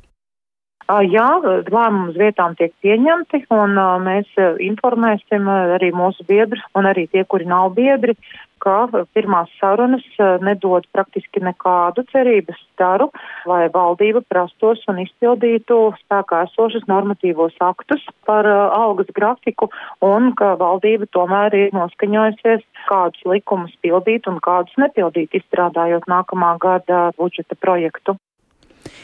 Jā, 0.89 1.27
lēmums 1.71 2.17
vietām 2.19 2.55
tiek 2.59 2.73
pieņemti, 2.83 3.45
un 3.53 3.77
mēs 4.03 4.27
informēsim 4.65 5.47
arī 5.47 5.91
mūsu 5.95 6.25
biedrus 6.27 6.63
un 6.75 6.89
arī 6.89 7.05
tie, 7.11 7.23
kuri 7.23 7.45
nav 7.47 7.71
biedri, 7.77 8.17
ka 8.61 8.87
pirmās 9.15 9.49
sarunas 9.59 10.05
nedod 10.45 10.85
praktiski 10.93 11.41
nekādu 11.43 12.03
cerības 12.11 12.59
staru, 12.67 13.09
lai 13.49 13.69
valdība 13.73 14.21
prastos 14.29 14.83
un 14.91 15.01
izpildītu 15.05 15.79
spēkā 16.03 16.43
esošas 16.49 16.85
normatīvos 16.91 17.57
aktus 17.63 18.03
par 18.29 18.47
algas 18.47 19.09
grafiku, 19.17 19.71
un 20.05 20.33
ka 20.37 20.53
valdība 20.61 21.09
tomēr 21.15 21.57
ir 21.57 21.77
noskaņojusies, 21.77 22.65
kādus 22.89 23.29
likumus 23.33 23.73
pildīt 23.85 24.29
un 24.29 24.41
kādus 24.43 24.75
nepildīt, 24.81 25.33
izstrādājot 25.41 26.09
nākamā 26.11 26.57
gada 26.61 27.07
budžeta 27.17 27.57
projektu. 27.57 28.17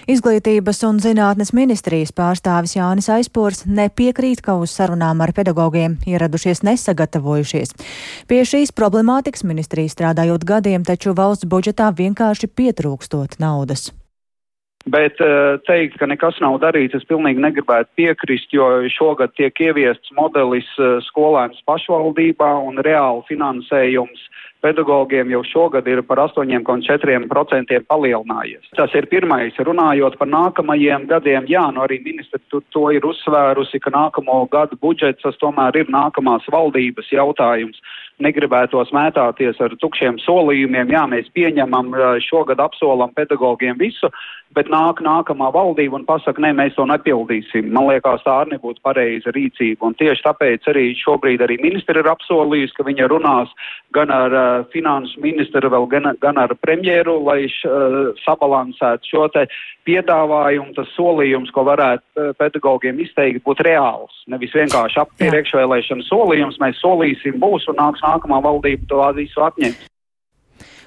Izglītības 0.07 0.81
un 0.88 1.01
zinātnes 1.03 1.53
ministrijas 1.57 2.13
pārstāvis 2.15 2.77
Jānis 2.77 3.10
Aizpors 3.13 3.65
nepiekrīt, 3.67 4.41
ka 4.46 4.55
uz 4.62 4.72
sarunām 4.77 5.22
ar 5.25 5.34
pedagogiem 5.36 6.00
ieradušies 6.07 6.63
nesagatavojušies. 6.67 7.75
Pie 8.29 8.41
šīs 8.48 8.74
problemātikas 8.75 9.46
ministrija 9.48 9.93
strādājot 9.93 10.48
gadiem, 10.48 10.88
taču 10.88 11.15
valsts 11.17 11.50
budžetā 11.50 11.91
vienkārši 11.96 12.51
pietrūkstot 12.51 13.39
naudas. 13.43 13.89
Bet 14.88 15.19
eh, 15.19 15.60
teikt, 15.67 15.98
ka 16.00 16.07
nekas 16.07 16.38
nav 16.39 16.62
darīts, 16.63 16.96
es 16.96 17.03
pilnīgi 17.10 17.41
negribētu 17.43 17.89
piekrist, 18.00 18.53
jo 18.55 18.69
šogad 18.96 19.34
tiek 19.36 19.60
ieviests 19.60 20.13
modelis 20.15 20.69
eh, 20.79 21.01
skolēns 21.10 21.60
pašvaldībā 21.67 22.53
un 22.63 22.79
reāli 22.86 23.25
finansējums 23.27 24.24
pedagogiem 24.61 25.29
jau 25.31 25.43
šogad 25.45 25.87
ir 25.87 26.01
par 26.07 26.21
8,4% 26.25 27.79
palielinājies. 27.91 28.71
Tas 28.77 28.93
ir 28.97 29.07
pirmais. 29.11 29.55
Runājot 29.57 30.17
par 30.19 30.29
nākamajiem 30.31 31.07
gadiem, 31.09 31.47
jā, 31.49 31.65
nu 31.73 31.83
arī 31.85 31.99
ministri 32.05 32.41
to, 32.51 32.83
ir 32.93 33.05
uzsvērusi, 33.05 33.81
ka 33.83 33.93
nākamo 33.93 34.39
gadu 34.53 34.79
budžets 34.81 35.23
tas 35.25 35.37
tomēr 35.41 35.83
ir 35.83 35.93
nākamās 35.93 36.47
valdības 36.53 37.11
jautājums. 37.13 37.79
Negribētos 38.23 38.89
mētāties 38.95 39.59
ar 39.61 39.75
tukšiem 39.77 40.17
solījumiem, 40.23 40.89
jā, 40.89 41.03
mēs 41.11 41.29
pieņemam 41.37 41.93
šogad 42.25 42.63
apsolam 42.63 43.13
pedagogiem 43.13 43.77
visu, 43.77 44.09
bet 44.55 44.69
nāk 44.71 45.01
nākamā 45.03 45.49
valdība 45.53 45.99
un 45.99 46.05
pasaka, 46.07 46.41
nē, 46.43 46.53
mēs 46.57 46.75
to 46.77 46.85
nepildīsim. 46.87 47.69
Man 47.73 47.89
liekas, 47.89 48.23
tā 48.25 48.35
arī 48.43 48.55
nebūtu 48.55 48.83
pareiza 48.85 49.33
rīcība. 49.35 49.89
Un 49.89 49.97
tieši 49.99 50.23
tāpēc 50.25 50.69
arī 50.71 50.85
šobrīd 50.99 51.43
arī 51.43 51.59
ministri 51.63 51.99
ir 52.01 52.09
apsolījusi, 52.11 52.75
ka 52.77 52.85
viņa 52.87 53.09
runās 53.11 53.51
gan 53.95 54.13
ar 54.13 54.35
uh, 54.37 54.67
finanšu 54.73 55.21
ministru, 55.23 55.71
vēl 55.73 55.89
gan, 55.91 56.11
gan 56.23 56.39
ar 56.41 56.55
premjeru, 56.61 57.17
lai 57.27 57.43
š, 57.47 57.67
uh, 57.67 57.97
sabalansētu 58.23 59.11
šo 59.11 59.27
te 59.35 59.47
piedāvājumu, 59.87 60.73
tas 60.77 60.89
solījums, 60.95 61.51
ko 61.55 61.65
varētu 61.67 62.05
uh, 62.23 62.31
pedagogiem 62.39 63.03
izteikt, 63.03 63.43
būtu 63.47 63.67
reāls. 63.67 64.23
Nevis 64.31 64.55
vienkārši 64.55 65.03
appriekšvēlēšana 65.03 66.07
solījums, 66.07 66.59
mēs 66.63 66.81
solīsim 66.83 67.39
būs 67.43 67.67
un 67.71 67.79
nāks 67.81 68.03
nākamā 68.05 68.41
valdība 68.45 68.89
to 68.91 69.05
visu 69.19 69.43
atņemt. 69.47 69.87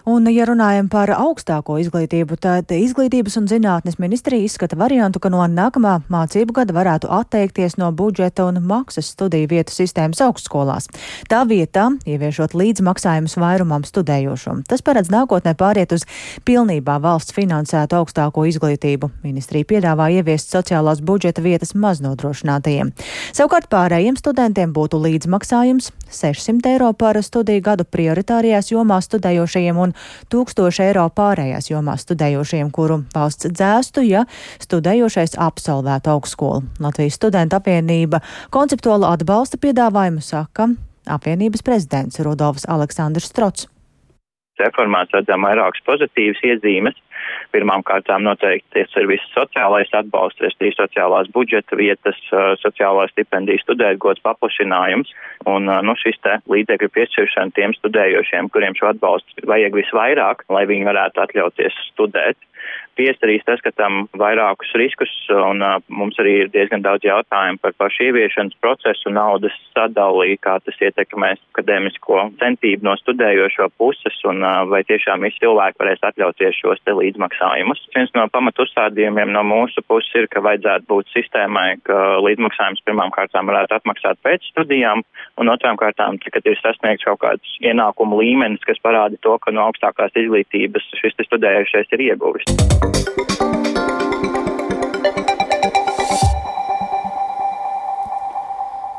Un, 0.08 0.24
ja 0.32 0.46
runājam 0.48 0.88
par 0.88 1.10
augstāko 1.12 1.76
izglītību, 1.82 2.38
tad 2.40 2.72
Izglītības 2.72 3.36
un 3.36 3.48
zinātnes 3.50 3.98
ministrija 4.00 4.46
izskata 4.46 4.78
variantu, 4.80 5.20
ka 5.20 5.28
no 5.32 5.42
nākamā 5.44 5.98
mācību 6.08 6.54
gada 6.56 6.72
varētu 6.72 7.10
atteikties 7.12 7.76
no 7.80 7.90
budžeta 7.92 8.46
un 8.48 8.62
maksas 8.64 9.10
studiju 9.12 9.50
vietu 9.50 9.74
sistēmas 9.74 10.22
augstskolās. 10.24 10.88
Tā 11.28 11.42
vietā 11.48 11.90
ieviešot 12.08 12.56
līdzmaksājumus 12.56 13.36
vairumam 13.40 13.84
studējošam. 13.84 14.62
Tas 14.70 14.80
paredz 14.86 15.12
nākotnē 15.12 15.52
pāriet 15.60 15.92
uz 15.92 16.06
pilnībā 16.48 16.96
valsts 17.04 17.36
finansētu 17.36 18.00
augstāko 18.00 18.46
izglītību. 18.48 19.10
Ministrija 19.26 19.68
piedāvā 19.68 20.08
ieviest 20.16 20.54
sociālās 20.54 21.04
budžeta 21.04 21.44
vietas 21.44 21.74
maznodrošinātajiem. 21.76 22.94
Savukārt 23.36 23.68
pārējiem 23.72 24.16
studentiem 24.16 24.72
būtu 24.72 25.02
līdzmaksājums 25.04 25.92
600 26.10 26.74
eiro 26.74 26.90
par 26.96 27.20
studiju 27.22 27.62
gadu 27.68 27.84
prioritārajās 27.84 28.72
jomās 28.72 29.06
studējošajiem 29.10 29.78
un 29.78 29.89
un 29.90 29.96
1000 30.32 30.82
eiro 30.86 31.06
pārējās 31.16 31.70
jomās 31.70 32.06
studējošiem, 32.06 32.70
kuru 32.74 33.02
valsts 33.14 33.50
dzēstu, 33.50 34.04
ja 34.06 34.24
studējošais 34.62 35.36
absolvētu 35.40 36.14
augstskolu. 36.14 36.64
Latvijas 36.80 37.18
studenta 37.20 37.60
apvienība 37.60 38.22
konceptuāli 38.54 39.08
atbalsta 39.10 39.60
piedāvājumu, 39.60 40.22
saka 40.24 40.70
apvienības 41.10 41.64
prezidents 41.66 42.20
Rudolfs 42.22 42.68
Aleksandrs 42.68 43.30
Strots. 43.30 43.68
Reformās 44.60 45.08
redzam 45.14 45.46
vairākas 45.46 45.80
pozitīvas 45.86 46.42
iezīmes. 46.44 46.98
Pirmām 47.54 47.82
kārtām 47.86 48.22
noteikti 48.26 48.84
tas 48.84 48.96
ir 49.00 49.08
viss 49.10 49.32
sociālais 49.34 49.90
atbalsts, 49.96 50.42
respektīvi 50.44 50.76
sociālās 50.78 51.30
budžeta 51.34 51.78
vietas, 51.78 52.18
sociālā 52.62 53.08
stipendija 53.10 53.62
studētgods 53.64 54.22
paplašinājums 54.26 55.10
un 55.50 55.66
nu, 55.66 55.96
šis 55.98 56.20
te 56.24 56.36
līdzekļu 56.52 56.90
piešķiršana 56.94 57.56
tiem 57.56 57.74
studējošiem, 57.78 58.52
kuriem 58.54 58.76
šo 58.78 58.92
atbalstu 58.92 59.48
vajag 59.50 59.80
visvairāk, 59.80 60.46
lai 60.52 60.66
viņi 60.70 60.88
varētu 60.90 61.24
atļauties 61.26 61.82
studēt. 61.90 62.38
Spiest 62.92 63.22
arī 63.24 63.38
saskatām 63.40 64.02
vairākus 64.20 64.74
riskus, 64.76 65.10
un 65.32 65.62
uh, 65.64 65.78
mums 65.88 66.18
arī 66.20 66.34
ir 66.42 66.50
diezgan 66.52 66.82
daudz 66.84 67.06
jautājumu 67.06 67.60
par 67.62 67.72
pašu 67.80 68.10
ieviešanas 68.10 68.58
procesu, 68.60 69.12
naudas 69.14 69.54
sadalī, 69.72 70.34
kā 70.44 70.58
tas 70.66 70.76
ietekmēs 70.84 71.40
akadēmisko 71.54 72.26
centību 72.42 72.84
no 72.84 72.96
studējošo 73.00 73.70
puses, 73.80 74.18
un 74.28 74.44
uh, 74.44 74.66
vai 74.68 74.82
tiešām 74.84 75.24
visi 75.24 75.40
cilvēki 75.40 75.80
varēs 75.80 76.04
atļauties 76.10 76.60
šos 76.60 76.84
te 76.84 76.96
līdzmaksājumus. 77.40 77.80
Viens 77.94 78.10
no 78.14 78.28
pamatu 78.28 78.64
uzstādījumiem 78.64 79.32
no 79.32 79.42
mūsu 79.42 79.82
puses 79.88 80.12
ir, 80.14 80.28
ka 80.28 80.40
vajadzētu 80.40 80.86
būt 80.88 81.06
sistēmai, 81.14 81.80
ka 81.84 82.20
līdzmaksājums 82.20 82.84
pirmām 82.84 83.10
kārtām 83.10 83.46
varētu 83.46 83.74
atmaksāt 83.74 84.18
pēc 84.22 84.42
studijām, 84.52 85.02
un 85.38 85.48
otrām 85.48 85.76
kārtām, 85.76 86.18
kad 86.18 86.44
ir 86.44 86.58
sasniegts 86.60 87.04
kaut 87.04 87.20
kāds 87.20 87.56
ienākumu 87.60 88.20
līmenis, 88.20 88.60
kas 88.66 88.80
parāda 88.82 89.16
to, 89.22 89.38
ka 89.38 89.50
no 89.50 89.70
augstākās 89.70 90.12
izglītības 90.14 90.84
šis 91.00 91.16
studējušais 91.26 91.92
ir 91.92 92.00
ieguvis. 92.10 92.48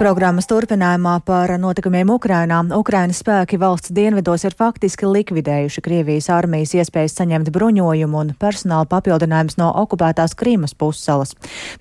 Programmas 0.01 0.47
turpinājumā 0.49 1.19
par 1.21 1.51
notikumiem 1.61 2.09
Ukrainā. 2.09 2.63
Ukrainas 2.73 3.19
spēki 3.21 3.59
valsts 3.61 3.91
dienvidos 3.93 4.41
ir 4.47 4.55
faktiski 4.57 5.05
likvidējuši 5.05 5.83
Krievijas 5.85 6.25
armijas 6.33 6.71
iespējas 6.73 7.13
saņemt 7.19 7.51
bruņojumu 7.53 8.17
un 8.17 8.31
personāla 8.41 8.87
papildinājumus 8.89 9.59
no 9.61 9.67
okupētās 9.83 10.33
Krīmas 10.39 10.73
pussalas. 10.73 11.35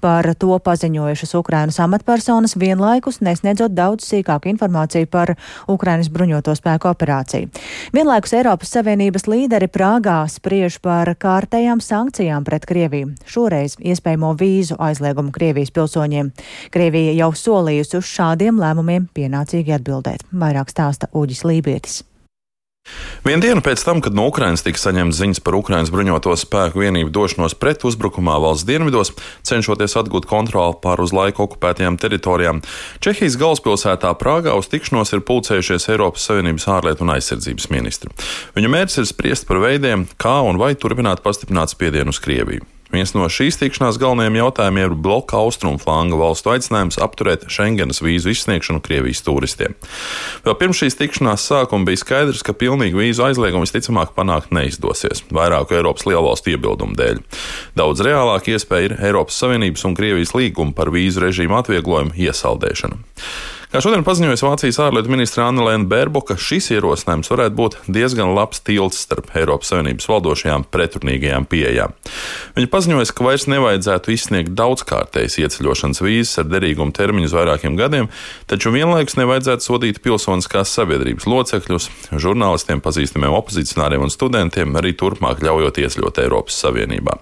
Par 0.04 0.28
to 0.36 0.58
paziņojušas 0.66 1.32
Ukrainas 1.38 1.80
amatpersonas 1.80 2.58
vienlaikus 2.60 3.22
nesniedzot 3.24 3.72
daudz 3.72 4.04
sīkāku 4.10 4.52
informāciju 4.52 5.08
par 5.08 5.32
Ukrainas 5.64 6.12
bruņoto 6.12 6.52
spēku 6.60 6.92
operāciju. 6.92 7.48
Vienlaikus 7.96 8.36
Eiropas 8.36 8.76
Savienības 8.76 9.24
līderi 9.32 9.70
Prāgā 9.72 10.18
spriež 10.28 10.76
par 10.84 11.14
kārtējām 11.16 11.80
sankcijām 11.80 12.44
pret 12.44 12.68
Krieviju. 12.68 13.14
Šoreiz 13.24 13.80
iespējamo 13.80 14.36
vīzu 14.36 14.76
aizliegumu 14.76 15.32
Krievijas 15.32 15.72
pilsoņiem. 15.72 16.32
Krievija 16.68 17.16
jau 17.22 17.32
solījusi 17.46 17.96
uz 17.96 18.09
šādiem 18.10 18.60
lēmumiem 18.60 19.08
pienācīgi 19.14 19.78
atbildēt. 19.78 20.26
Vairāk 20.30 20.72
stāsta 20.72 21.10
Uģis 21.16 21.44
Lībietis. 21.46 22.00
Vienu 23.20 23.42
dienu 23.44 23.60
pēc 23.60 23.82
tam, 23.84 24.00
kad 24.00 24.14
no 24.16 24.24
Ukrainas 24.30 24.64
tika 24.64 24.80
saņemts 24.80 25.18
ziņas 25.20 25.42
par 25.44 25.54
Ukrainas 25.58 25.92
bruņoto 25.92 26.32
spēku 26.40 26.80
vienību 26.80 27.12
došanos 27.12 27.54
pret 27.60 27.84
uzbrukumā 27.86 28.38
valsts 28.40 28.66
dienvidos, 28.66 29.12
cenšoties 29.46 29.98
atgūt 30.00 30.26
kontroli 30.30 30.78
pār 30.82 31.02
uz 31.04 31.12
laiku 31.14 31.44
okupētajām 31.44 32.00
teritorijām, 32.00 32.62
Čehijas 33.04 33.36
galvaspilsētā 33.40 34.14
Prāgā 34.18 34.56
uz 34.56 34.72
tikšanos 34.72 35.12
ir 35.12 35.24
pulcējušies 35.28 35.90
Eiropas 35.92 36.26
Savienības 36.30 36.68
ārlietu 36.72 37.04
un 37.04 37.14
aizsardzības 37.18 37.70
ministri. 37.74 38.12
Viņu 38.56 38.72
mērķis 38.72 39.02
ir 39.04 39.10
spriest 39.12 39.48
par 39.50 39.60
veidiem, 39.62 40.08
kā 40.16 40.40
un 40.48 40.58
vai 40.60 40.72
turpināt 40.74 41.22
pastiprināt 41.26 41.76
spiedienu 41.76 42.16
uz 42.16 42.24
Krieviju. 42.24 42.64
Viens 42.90 43.12
no 43.14 43.28
šīs 43.30 43.58
tikšanās 43.60 43.98
galvenajiem 44.02 44.40
jautājumiem 44.40 44.88
ir 44.88 44.94
bloka 44.98 45.38
austrumu 45.38 45.78
flanga 45.78 46.18
valstu 46.18 46.50
aicinājums 46.54 46.98
apturēt 47.02 47.44
Schengenas 47.46 48.02
vīzu 48.02 48.32
izsniegšanu 48.32 48.82
Krievijas 48.82 49.22
turistiem. 49.26 49.76
Vēl 50.46 50.56
pirms 50.58 50.80
šīs 50.82 50.98
tikšanās 50.98 51.44
sākuma 51.46 51.86
bija 51.86 52.02
skaidrs, 52.02 52.42
ka 52.46 52.56
pilnīgi 52.56 52.98
vīzu 52.98 53.28
aizliegumu 53.28 53.62
visticamāk 53.66 54.16
panākt 54.16 54.50
neizdosies, 54.56 55.22
vairāku 55.30 55.78
Eiropas 55.78 56.08
lielvalstu 56.10 56.56
iebildumu 56.56 56.98
dēļ. 56.98 57.22
Daudz 57.78 58.02
reālāk 58.06 58.50
iespēja 58.56 58.90
ir 58.90 58.98
Eiropas 59.10 59.38
Savienības 59.38 59.86
un 59.86 59.96
Krievijas 59.98 60.34
līguma 60.34 60.74
par 60.74 60.90
vīzu 60.90 61.22
režīmu 61.28 61.60
atvieglojumu 61.62 62.18
iesaldēšana. 62.26 62.98
Kā 63.70 63.78
šodien 63.78 64.02
paziņoja 64.02 64.34
Vācijas 64.42 64.80
ārlietu 64.82 65.12
ministra 65.12 65.44
Annelēna 65.46 65.86
Bērboka, 65.86 66.34
šis 66.34 66.72
ierosinājums 66.74 67.28
varētu 67.30 67.54
būt 67.54 67.76
diezgan 67.86 68.32
labs 68.34 68.58
tilts 68.66 68.98
starp 69.04 69.28
Eiropas 69.38 69.70
Savienības 69.70 70.08
valdošajām 70.10 70.64
pretrunīgajām 70.74 71.46
pieejām. 71.46 71.94
Viņa 72.56 72.70
paziņoja, 72.72 73.06
ka 73.14 73.28
vairs 73.28 73.46
nevajadzētu 73.46 74.10
izsniegt 74.16 74.56
daudzkārtējas 74.58 75.38
ieceļošanas 75.44 76.02
vīzes 76.02 76.42
ar 76.42 76.50
derīgumu 76.50 76.90
termiņu 76.98 77.30
uz 77.30 77.38
vairākiem 77.38 77.78
gadiem, 77.78 78.10
taču 78.50 78.74
vienlaikus 78.74 79.14
nevajadzētu 79.22 79.68
sodīt 79.68 80.02
pilsoniskās 80.02 80.74
sabiedrības 80.74 81.30
locekļus, 81.30 81.92
žurnālistiem, 82.18 82.82
pazīstamiem 82.82 83.38
opozicionāriem 83.38 84.02
un 84.02 84.10
studentiem, 84.10 84.74
arī 84.82 84.96
turpmāk 84.98 85.46
ļaujot 85.46 85.78
iesļot 85.86 86.24
Eiropas 86.26 86.58
Savienībā. 86.66 87.20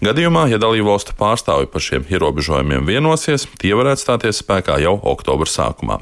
Gadījumā, 0.00 0.46
ja 0.48 0.56
dalībvalstu 0.56 1.12
pārstāvi 1.18 1.68
par 1.68 1.84
šiem 1.84 2.06
ierobežojumiem 2.08 2.86
vienosies, 2.88 3.44
tie 3.60 3.74
varētu 3.76 4.00
stāties 4.00 4.40
spēkā 4.40 4.78
jau 4.80 4.94
oktobra 5.12 5.48
sākumā. 5.50 6.00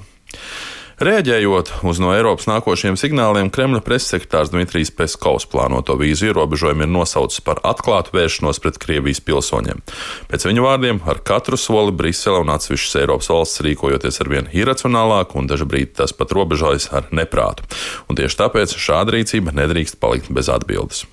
Rēģējot 0.98 1.68
uz 1.86 1.98
no 2.02 2.08
Eiropas 2.10 2.48
nākošiem 2.50 2.96
signāliem, 2.98 3.52
Kremļa 3.54 3.80
pressekretārs 3.86 4.50
Dmitrijs 4.50 4.90
Peskovs 4.94 5.46
plānoto 5.50 5.94
vīzu 5.98 6.26
ierobežojumu 6.32 6.82
ir 6.86 6.90
nosaucis 6.90 7.42
par 7.46 7.60
atklātu 7.66 8.16
vēršanos 8.16 8.58
pret 8.62 8.78
Krievijas 8.82 9.22
pilsoņiem. 9.22 9.82
Pēc 10.30 10.46
viņa 10.46 10.66
vārdiem, 10.66 10.98
ar 11.06 11.22
katru 11.22 11.58
soli 11.58 11.94
Brisele 11.94 12.42
un 12.42 12.50
atsevišķas 12.54 12.98
Eiropas 13.04 13.30
valsts 13.30 13.62
rīkojoties 13.66 14.18
ar 14.22 14.30
vien 14.34 14.50
iracionālāk, 14.50 15.38
un 15.38 15.46
brīdi 15.46 15.94
tas 16.02 16.14
pat 16.14 16.34
robežojas 16.34 16.90
ar 16.90 17.10
neprātu. 17.14 17.66
Un 18.10 18.18
tieši 18.18 18.42
tāpēc 18.42 18.74
šāda 18.74 19.14
rīcība 19.14 19.54
nedrīkst 19.54 20.02
palikt 20.02 20.34
bez 20.34 20.50
atbildes. 20.50 21.06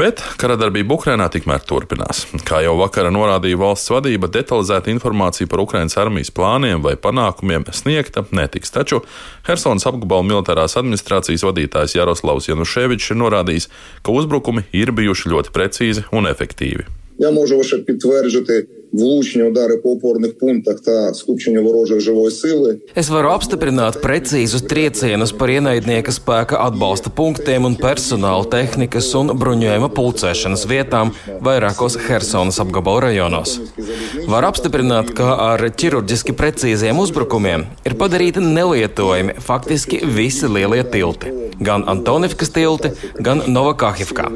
Bet 0.00 0.22
karadarbība 0.40 0.94
Ukrainā 0.96 1.26
tikmēr 1.32 1.64
turpinās. 1.66 2.24
Kā 2.48 2.62
jau 2.64 2.76
vakara 2.78 3.10
norādīja 3.12 3.58
valsts 3.60 3.92
vadība, 3.92 4.30
detalizēta 4.32 4.92
informācija 4.92 5.50
par 5.50 5.64
Ukraiņas 5.64 5.98
armijas 6.00 6.32
plāniem 6.34 6.84
vai 6.84 6.94
panākumiem 6.96 7.66
sniegta 7.74 8.24
netiks. 8.30 8.72
Taču 8.72 9.02
Helsonas 9.48 9.86
apgabala 9.90 10.26
militārās 10.26 10.78
administrācijas 10.80 11.44
vadītājs 11.48 11.98
Jaroslavs 11.98 12.48
Januševičs 12.48 13.12
ir 13.12 13.20
norādījis, 13.24 13.68
ka 14.06 14.14
uzbrukumi 14.14 14.64
ir 14.72 14.94
bijuši 14.96 15.34
ļoti 15.34 15.54
precīzi 15.56 16.08
un 16.12 16.30
efektīvi. 16.30 16.88
Я 17.20 17.30
можу 17.30 17.56
лише 17.56 17.78
підтвердити 17.78 18.73
влучні 18.94 19.42
удари 19.42 19.76
по 19.76 19.90
опорних 19.92 20.38
пунктах 20.38 20.80
та 20.80 21.14
скупчення 21.14 21.60
ворожої 21.60 22.00
живої 22.00 22.30
сили. 22.30 22.78
Es 22.96 23.08
varu 23.10 23.30
apstiprināt 23.30 24.00
precīzus 24.02 24.64
triecienus 24.70 25.32
par 25.38 25.48
ienaidnieka 25.50 26.12
spēka 26.14 26.58
atbalsta 26.66 27.10
punktiem 27.10 27.66
un 27.68 27.76
personāla 27.78 28.44
tehnikas 28.50 29.12
un 29.20 29.30
bruņojuma 29.40 29.90
pulcēšanas 29.94 30.66
vietām 30.72 31.14
vairākos 31.46 31.98
Helsonas 32.06 32.60
apgabala 32.62 33.06
rajonos. 33.06 33.60
Var 34.32 34.48
apstiprināt, 34.50 35.14
ka 35.18 35.28
ar 35.50 35.62
ķirurģiski 35.80 36.34
precīziem 36.40 36.98
uzbrukumiem 37.04 37.68
ir 37.86 37.98
padarīti 38.02 38.42
nelietojami 38.42 39.38
faktiski 39.38 40.02
visi 40.18 40.50
lielie 40.50 40.82
tilti. 40.94 41.43
Gan 41.59 41.85
Antonivkas 41.87 42.51
tilti, 42.55 42.91
gan 43.19 43.43
Novakahivkā. 43.47 44.27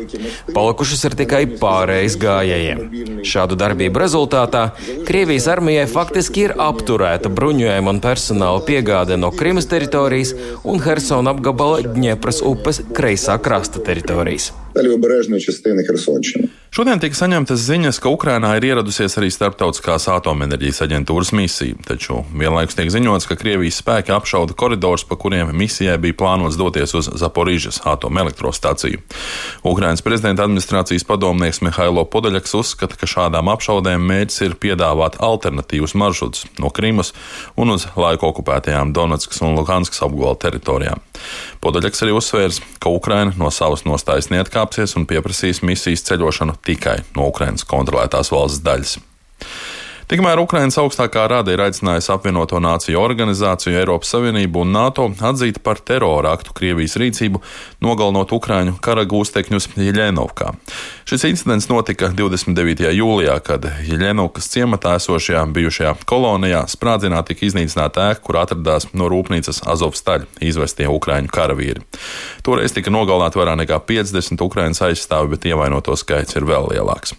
Palikušas 0.54 1.04
ir 1.10 1.18
tikai 1.20 1.42
pārējais 1.60 2.16
gājējiem. 2.22 2.84
Šādu 3.28 3.58
darbību 3.60 4.04
rezultātā 4.04 4.70
Krievijas 5.08 5.50
armijai 5.52 5.88
faktiski 5.92 6.48
ir 6.48 6.56
apturēta 6.60 7.32
bruņojuma 7.34 7.96
un 7.96 8.02
personāla 8.04 8.64
piegāde 8.68 9.20
no 9.20 9.34
Krimas 9.36 9.70
teritorijas 9.72 10.36
un 10.64 10.82
Hersona 10.86 11.36
apgabala 11.36 11.84
Dņepras 11.90 12.44
upes 12.46 12.84
kreisā 12.96 13.40
krasta 13.44 13.84
teritorijas 13.84 14.52
Лівобережної 14.79 15.43
частини 15.43 15.85
Херсонщини. 15.85 16.49
Šodien 16.75 16.99
tika 16.99 17.15
saņemtas 17.15 17.61
ziņas, 17.69 18.01
ka 18.03 18.11
Ukrainā 18.11 18.57
ir 18.59 18.65
ieradusies 18.67 19.15
arī 19.21 19.29
starptautiskās 19.31 20.09
atomenerģijas 20.11 20.81
aģentūras 20.83 21.29
misija, 21.31 21.77
taču 21.87 22.25
vienlaikus 22.35 22.75
tiek 22.75 22.89
ziņots, 22.91 23.29
ka 23.31 23.37
Krievijas 23.39 23.77
spēki 23.79 24.11
apšauda 24.11 24.57
koridors, 24.59 25.05
pa 25.07 25.15
kuriem 25.15 25.53
misijai 25.55 25.95
bija 26.03 26.17
plānots 26.19 26.59
doties 26.59 26.97
uz 26.99 27.07
Zaporīžas 27.23 27.79
atomelektrostaciju. 27.87 29.05
Ukrainas 29.63 30.03
prezidenta 30.03 30.43
administrācijas 30.43 31.07
padomnieks 31.07 31.63
Mihailo 31.63 32.03
Podaļaks 32.11 32.57
uzskata, 32.59 32.99
ka 32.99 33.07
šādām 33.07 33.53
apšaudēm 33.55 34.03
mērķis 34.11 34.43
ir 34.49 34.59
piedāvāt 34.59 35.21
alternatīvus 35.23 35.95
maršrutus 35.95 36.49
no 36.59 36.75
Krimas 36.75 37.15
un 37.55 37.71
uz 37.77 37.87
laiku 37.95 38.33
okupētajām 38.33 38.91
Donetskas 38.91 39.39
un 39.47 39.55
Luhanskas 39.61 40.03
apgabala 40.03 40.35
teritorijām. 40.43 40.99
Podaļaks 41.63 42.03
arī 42.03 42.19
uzsvērs, 42.19 42.59
ka 42.83 42.91
Ukraina 42.91 43.31
no 43.39 43.55
savas 43.55 43.87
nostājas 43.87 44.27
neatkāpsies 44.70 44.98
un 44.98 45.06
pieprasīs 45.10 45.64
misijas 45.64 46.04
ceļošanu 46.06 46.60
tikai 46.64 47.02
no 47.16 47.28
Ukrainas 47.30 47.66
kontrolētās 47.66 48.32
valsts 48.32 48.62
daļas. 48.64 49.00
Tikmēr 50.10 50.40
Ukrainas 50.42 50.74
augstākā 50.82 51.28
rada 51.30 51.54
ir 51.54 51.62
aicinājusi 51.62 52.10
apvienoto 52.10 52.58
nāciju 52.58 52.98
organizāciju, 52.98 53.76
Eiropas 53.78 54.10
Savienību 54.16 54.64
un 54.64 54.72
NATO 54.74 55.04
atzīt 55.06 55.60
par 55.62 55.78
terora 55.86 56.32
aktu 56.34 56.56
Krievijas 56.58 56.96
rīcību, 56.98 57.38
nogalinot 57.86 58.34
Ukraiņu 58.34 58.80
kara 58.82 59.04
gūstekņus 59.06 59.70
Jeļenovkā. 59.78 60.56
Šis 61.06 61.28
incidents 61.30 61.70
notika 61.70 62.10
29. 62.18 62.90
jūlijā, 62.98 63.36
kad 63.46 63.68
Jeļenovkas 63.86 64.50
ciematā 64.50 64.96
esošajā 64.98 65.44
bijušajā 65.54 65.94
kolonijā 66.10 66.64
sprādzienā 66.74 67.22
tika 67.30 67.46
iznīcināta 67.46 68.10
ēka, 68.10 68.26
kur 68.26 68.42
atradās 68.42 68.90
no 68.98 69.12
rūpnīcas 69.14 69.62
Azovstaļa 69.70 70.26
izvestie 70.42 70.90
Ukraiņu 70.90 71.30
karavīri. 71.38 71.86
Toreiz 72.42 72.74
tika 72.74 72.90
nogalināti 72.90 73.44
vairāk 73.44 73.62
nekā 73.62 73.78
50 73.94 74.42
Ukraiņas 74.42 74.84
aizstāvi, 74.90 75.36
bet 75.36 75.46
ievainoto 75.54 75.94
skaits 76.02 76.34
ir 76.34 76.50
vēl 76.50 76.72
lielāks. 76.74 77.14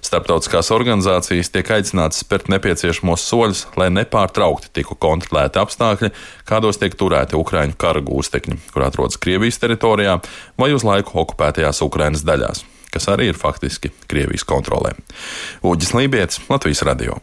Starptautiskās 0.00 0.72
organizācijas 0.72 1.52
tiek 1.52 1.68
aicinātas 1.76 2.24
spērt 2.30 2.50
nepieciešamos 2.52 3.24
soļus, 3.26 3.64
lai 3.80 3.88
nepārtraukti 3.90 4.70
tiktu 4.78 4.94
kontrolēti 5.02 5.58
apstākļi, 5.58 6.12
kādos 6.46 6.78
tiek 6.78 6.94
turēti 6.94 7.38
Ukraiņu 7.38 7.74
kara 7.80 8.02
gūstekņi, 8.06 8.60
kur 8.70 8.86
atrodas 8.86 9.18
Krievijas 9.18 9.58
teritorijā 9.58 10.20
vai 10.60 10.70
uz 10.76 10.86
laiku 10.86 11.18
okupētajās 11.24 11.82
Ukrainas 11.82 12.22
daļās, 12.22 12.62
kas 12.94 13.10
arī 13.10 13.32
ir 13.32 13.40
faktiski 13.40 13.90
Krievijas 14.06 14.46
kontrolē. 14.46 14.94
Uģis 15.66 15.96
Lībijams, 15.98 16.44
Latvijas 16.52 16.86
radio. 16.86 17.18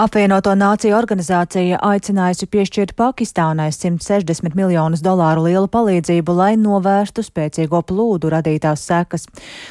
Apvienoto 0.00 0.54
Nāciju 0.56 0.94
organizācija 0.96 1.76
aicinājusi 1.84 2.46
piešķirt 2.48 2.94
Pakistānai 2.96 3.66
160 3.68 4.54
miljonus 4.56 5.02
dolāru 5.04 5.42
lielu 5.44 5.68
palīdzību, 5.68 6.32
lai 6.38 6.54
novērstu 6.56 7.20
spēcīgo 7.20 7.82
plūdu 7.84 8.30
radītās 8.32 8.80
sekas. 8.88 9.26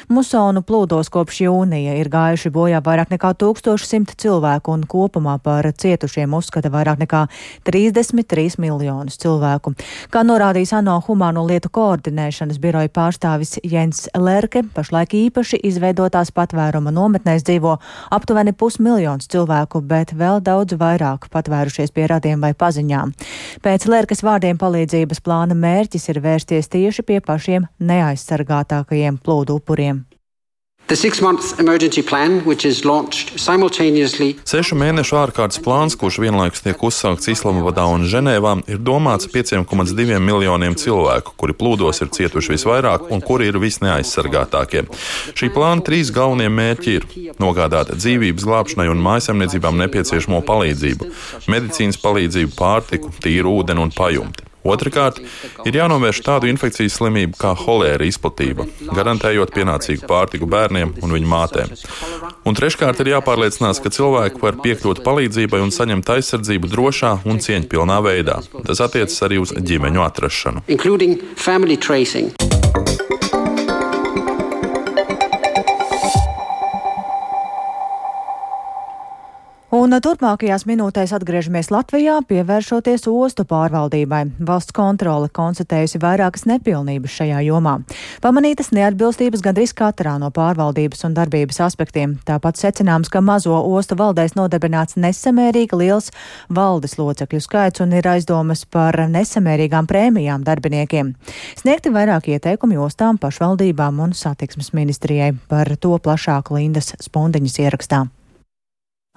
Musonu 0.06 0.62
plūdos 0.62 1.10
kopš 1.10 1.40
jūnija 1.48 1.96
ir 1.98 2.10
gājuši 2.12 2.52
bojā 2.54 2.78
vairāk 2.86 3.10
nekā 3.10 3.32
1100 3.40 4.14
cilvēku 4.22 4.76
un 4.76 4.84
kopumā 4.86 5.34
par 5.42 5.66
cietušiem 5.66 6.38
uzskata 6.38 6.70
vairāk 6.70 7.02
nekā 7.02 7.24
33 7.66 8.62
miljonus 8.62 9.18
cilvēku. 9.18 9.74
Kā 10.14 10.22
norādījis 10.22 10.76
ANO 10.78 11.00
humāno 11.08 11.42
lietu 11.50 11.72
koordinēšanas 11.74 12.62
biroja 12.62 12.92
pārstāvis 13.00 13.56
Jens 13.66 14.06
Lerke, 14.14 14.62
pašlaik 14.78 15.18
īpaši 15.24 15.58
izveidotās 15.72 16.30
patvēruma 16.38 16.94
nometnēs 16.94 17.42
dzīvo 17.50 17.80
aptuveni 18.14 18.54
pusmiljons 18.54 19.26
cilvēku, 19.34 19.82
bet 19.82 20.14
vēl 20.20 20.42
daudz 20.44 20.76
vairāk 20.80 21.30
patvērušies 21.32 21.94
pie 21.96 22.06
radiem 22.12 22.44
vai 22.44 22.52
paziņām. 22.52 23.16
Pēc 23.64 23.88
Lērkas 23.90 24.24
vārdiem 24.26 24.60
palīdzības 24.60 25.24
plāna 25.24 25.56
mērķis 25.56 26.10
ir 26.12 26.22
vērsties 26.24 26.70
tieši 26.70 27.06
pie 27.08 27.18
pašiem 27.24 27.68
neaizsargātākajiem 27.80 29.20
plūdu 29.24 29.60
upuriem. 29.60 30.04
Sešu 34.50 34.74
mēnešu 34.74 35.14
ārkārtas 35.20 35.60
plāns, 35.62 35.94
kurš 35.94 36.18
vienlaikus 36.24 36.64
tiek 36.64 36.82
uzsākts 36.82 37.30
Islamabadā 37.30 37.84
un 37.86 38.08
Ženēvā, 38.10 38.56
ir 38.66 38.82
domāts 38.82 39.30
5,2 39.30 40.18
miljoniem 40.18 40.74
cilvēku, 40.74 41.36
kuri 41.38 41.54
plūdos 41.54 42.02
ir 42.02 42.10
cietuši 42.18 42.56
visvairāk 42.56 43.06
un 43.14 43.22
kuri 43.22 43.52
ir 43.52 43.60
visneaizsargātākie. 43.62 44.88
Šī 45.38 45.52
plāna 45.54 45.86
trīs 45.86 46.10
galvenie 46.10 46.50
mērķi 46.50 46.98
ir 46.98 47.08
nogādāt 47.38 47.94
dzīvības 47.94 48.50
glābšanai 48.50 48.90
un 48.90 49.06
mājasemniecībām 49.06 49.78
nepieciešamo 49.86 50.42
palīdzību, 50.50 51.14
medicīnas 51.54 52.02
palīdzību, 52.02 52.56
pārtiku, 52.58 53.14
tīru 53.22 53.60
ūdeni 53.62 53.86
un 53.86 53.94
pajumti. 53.94 54.49
Otrakārt, 54.60 55.20
ir 55.64 55.78
jānovērš 55.78 56.20
tādu 56.26 56.48
infekcijas 56.50 56.98
slimību 56.98 57.38
kā 57.40 57.54
holēra 57.56 58.04
izplatība, 58.04 58.66
garantējot 58.92 59.54
pienācīgu 59.56 60.04
pārtiku 60.10 60.48
bērniem 60.50 60.92
un 61.00 61.14
viņu 61.16 61.30
mātēm. 61.30 61.72
Un 62.44 62.58
treškārt, 62.58 63.00
ir 63.00 63.14
jāpārliecinās, 63.14 63.80
ka 63.80 63.92
cilvēki 63.94 64.42
var 64.44 64.60
piekļūt 64.60 65.02
palīdzībai 65.06 65.62
un 65.64 65.72
saņemt 65.72 66.12
aizsardzību 66.16 66.72
drošā 66.72 67.12
un 67.24 67.40
cieņpilnā 67.40 67.98
veidā. 68.04 68.40
Tas 68.66 68.84
attiecas 68.84 69.18
arī 69.24 69.40
uz 69.40 69.54
ģimeņu 69.56 70.04
atrašanu. 70.04 70.64
Un 79.80 79.94
turpmākajās 79.96 80.66
minūtēs 80.68 81.14
atgriežamies 81.16 81.70
Latvijā, 81.72 82.18
pievēršoties 82.28 83.06
ostu 83.08 83.46
pārvaldībai. 83.48 84.26
Valsts 84.44 84.74
kontrole 84.76 85.30
konstatējusi 85.32 85.96
vairākas 86.02 86.44
nepilnības 86.50 87.14
šajā 87.14 87.38
jomā. 87.46 87.78
Pamanītas 88.20 88.74
neatbilstības 88.76 89.40
gandrīz 89.46 89.72
katrā 89.78 90.18
no 90.20 90.28
pārvaldības 90.36 91.06
un 91.08 91.16
darbības 91.16 91.62
aspektiem. 91.64 92.18
Tāpat 92.28 92.60
secināms, 92.60 93.08
ka 93.08 93.24
mazo 93.24 93.56
ostu 93.56 93.96
valdēs 93.96 94.36
nodarbināts 94.36 95.00
nesamērīgi 95.00 95.80
liels 95.80 96.12
valdes 96.52 96.98
locekļu 97.00 97.40
skaits 97.40 97.80
un 97.80 97.96
ir 97.96 98.12
aizdomas 98.12 98.66
par 98.68 99.00
nesamērīgām 99.08 99.88
prēmijām 99.88 100.44
darbiniekiem. 100.44 101.16
Sniegti 101.56 101.96
vairāk 101.96 102.28
ieteikumi 102.36 102.76
ostām, 102.76 103.16
pašvaldībām 103.16 104.04
un 104.04 104.12
satiksmes 104.12 104.74
ministrijai. 104.76 105.32
Par 105.48 105.72
to 105.80 105.96
plašāk 105.96 106.52
Lindas 106.52 106.98
Spundiņas 107.00 107.62
ierakstā. 107.64 108.10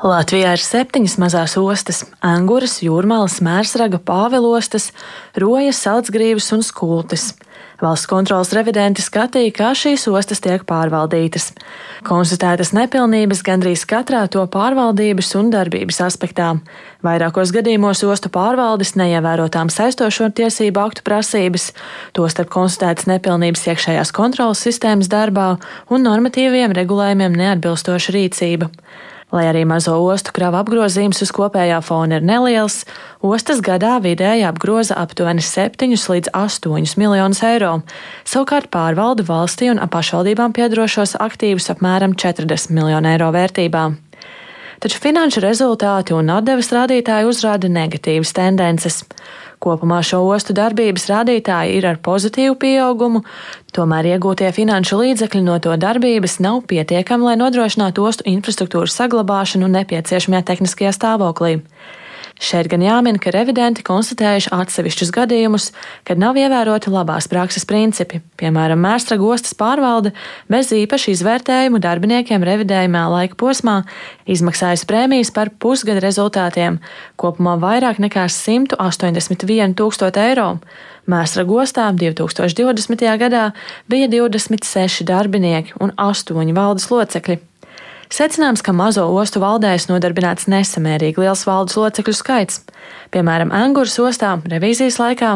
Latvijā 0.03 0.49
ir 0.51 0.59
septiņas 0.59 1.13
mazās 1.15 1.53
ostas- 1.55 2.01
Anguras, 2.33 2.81
Jūrmālas, 2.83 3.37
Mērsraga, 3.39 4.01
Pāvilostas, 4.03 4.91
Rojas, 5.39 5.79
Salcgrības 5.79 6.51
un 6.51 6.59
Skultis. 6.59 7.33
Valsts 7.79 8.09
kontrolas 8.11 8.51
revidenti 8.51 9.01
skatīja, 9.01 9.53
kā 9.55 9.69
šīs 9.71 10.03
ostas 10.11 10.41
tiek 10.43 10.65
pārvaldītas. 10.67 11.53
Konstatētas 12.03 12.73
nepilnības 12.75 13.43
gandrīz 13.47 13.85
katrā 13.87 14.27
to 14.27 14.43
pārvaldības 14.45 15.35
un 15.39 15.49
darbības 15.51 16.01
aspektā. 16.03 16.59
Vairākos 17.01 17.55
gadījumos 17.55 18.03
ostu 18.03 18.27
pārvaldes 18.27 18.95
neievērotām 18.99 19.71
saistošo 19.71 20.29
tiesību 20.35 20.83
aktu 20.83 21.01
prasības, 21.07 21.71
tostarp 22.11 22.49
konstatētas 22.49 23.07
nepilnības 23.07 23.67
iekšējās 23.71 24.11
kontrolas 24.11 24.67
sistēmas 24.67 25.07
darbā 25.07 25.57
un 25.89 26.03
normatīviem 26.03 26.75
regulējumiem 26.75 27.39
neatbilstoša 27.39 28.11
rīcība. 28.11 28.69
Lai 29.33 29.47
arī 29.49 29.63
mazo 29.65 29.95
ostu 29.97 30.29
krava 30.29 30.59
apgrozījums 30.61 31.23
uz 31.25 31.31
kopējā 31.33 31.79
fona 31.81 32.19
ir 32.19 32.25
neliels, 32.27 32.83
ostas 33.25 33.63
gadā 33.65 33.95
vidēji 34.03 34.45
apgroza 34.45 34.93
aptuveni 35.01 35.41
7 35.41 35.89
līdz 35.89 36.29
8 36.37 36.93
miljonus 37.01 37.41
eiro. 37.41 37.79
Savukārt 38.29 38.69
pārvalda 38.69 39.25
valstī 39.25 39.71
un 39.73 39.81
pašvaldībām 39.81 40.53
piedrošos 40.53 41.15
aktīvus 41.17 41.71
apmēram 41.73 42.13
40 42.13 42.77
miljonu 42.77 43.09
eiro 43.15 43.31
vērtībā. 43.33 43.87
Taču 44.83 44.99
finanšu 45.01 45.41
rezultāti 45.41 46.13
un 46.13 46.29
atdeves 46.29 46.69
rādītāji 46.75 47.25
uzrāda 47.25 47.69
negatīvas 47.71 48.35
tendences. 48.37 49.01
Kopumā 49.63 50.01
šo 50.03 50.19
ostu 50.27 50.51
darbības 50.57 51.05
rādītāji 51.07 51.77
ir 51.77 51.87
ar 51.87 51.99
pozitīvu 52.03 52.57
pieaugumu, 52.59 53.21
tomēr 53.75 54.11
iegūtie 54.13 54.49
finanšu 54.55 54.99
līdzekļi 54.99 55.43
no 55.45 55.55
to 55.63 55.75
darbības 55.79 56.41
nav 56.43 56.65
pietiekami, 56.67 57.29
lai 57.29 57.37
nodrošinātu 57.39 58.03
ostu 58.03 58.27
infrastruktūras 58.33 58.97
saglabāšanu 58.99 59.71
nepieciešamajā 59.79 60.43
tehniskajā 60.51 60.91
stāvoklī. 60.97 61.61
Šeit 62.43 62.67
gan 62.71 62.83
jāmin, 62.83 63.19
ka 63.21 63.31
revidenti 63.33 63.83
konstatējuši 63.85 64.51
atsevišķus 64.55 65.11
gadījumus, 65.15 65.69
kad 66.07 66.19
nav 66.21 66.37
ievēroti 66.39 66.91
labās 66.93 67.29
prakses 67.31 67.67
principi, 67.69 68.21
piemēram, 68.39 68.81
Mērstraga 68.83 69.27
ostas 69.35 69.55
pārvalde 69.57 70.13
bez 70.51 70.71
īpaša 70.75 71.13
izvērtējumu 71.13 71.81
darbiniekiem 71.83 72.43
revidējumā 72.43 73.03
laika 73.13 73.39
posmā 73.39 73.81
izmaksājusi 74.29 74.89
prēmijas 74.89 75.33
par 75.35 75.53
pusgada 75.59 76.03
rezultātiem, 76.03 76.81
kopumā 77.19 77.55
vairāk 77.61 78.01
nekā 78.03 78.27
181 78.31 79.77
tūkstoši 79.79 80.23
eiro. 80.25 80.49
Mēstra 81.09 81.43
ostā 81.43 81.89
2020. 81.91 83.07
gadā 83.19 83.49
bija 83.91 84.07
26 84.11 85.03
darbinieki 85.07 85.75
un 85.83 85.91
8 85.99 86.55
valdes 86.55 86.87
locekļi. 86.91 87.41
Secināms, 88.13 88.61
ka 88.61 88.75
mazo 88.77 89.07
ostu 89.09 89.39
valdēs 89.41 89.87
nodarbināts 89.89 90.45
nesamērīgi 90.51 91.23
liels 91.23 91.47
valdes 91.47 91.73
locekļu 91.79 92.13
skaits. 92.13 92.59
Piemēram, 93.09 93.49
Angūras 93.49 93.95
ostā 94.03 94.35
revīzijas 94.51 94.99
laikā 95.01 95.31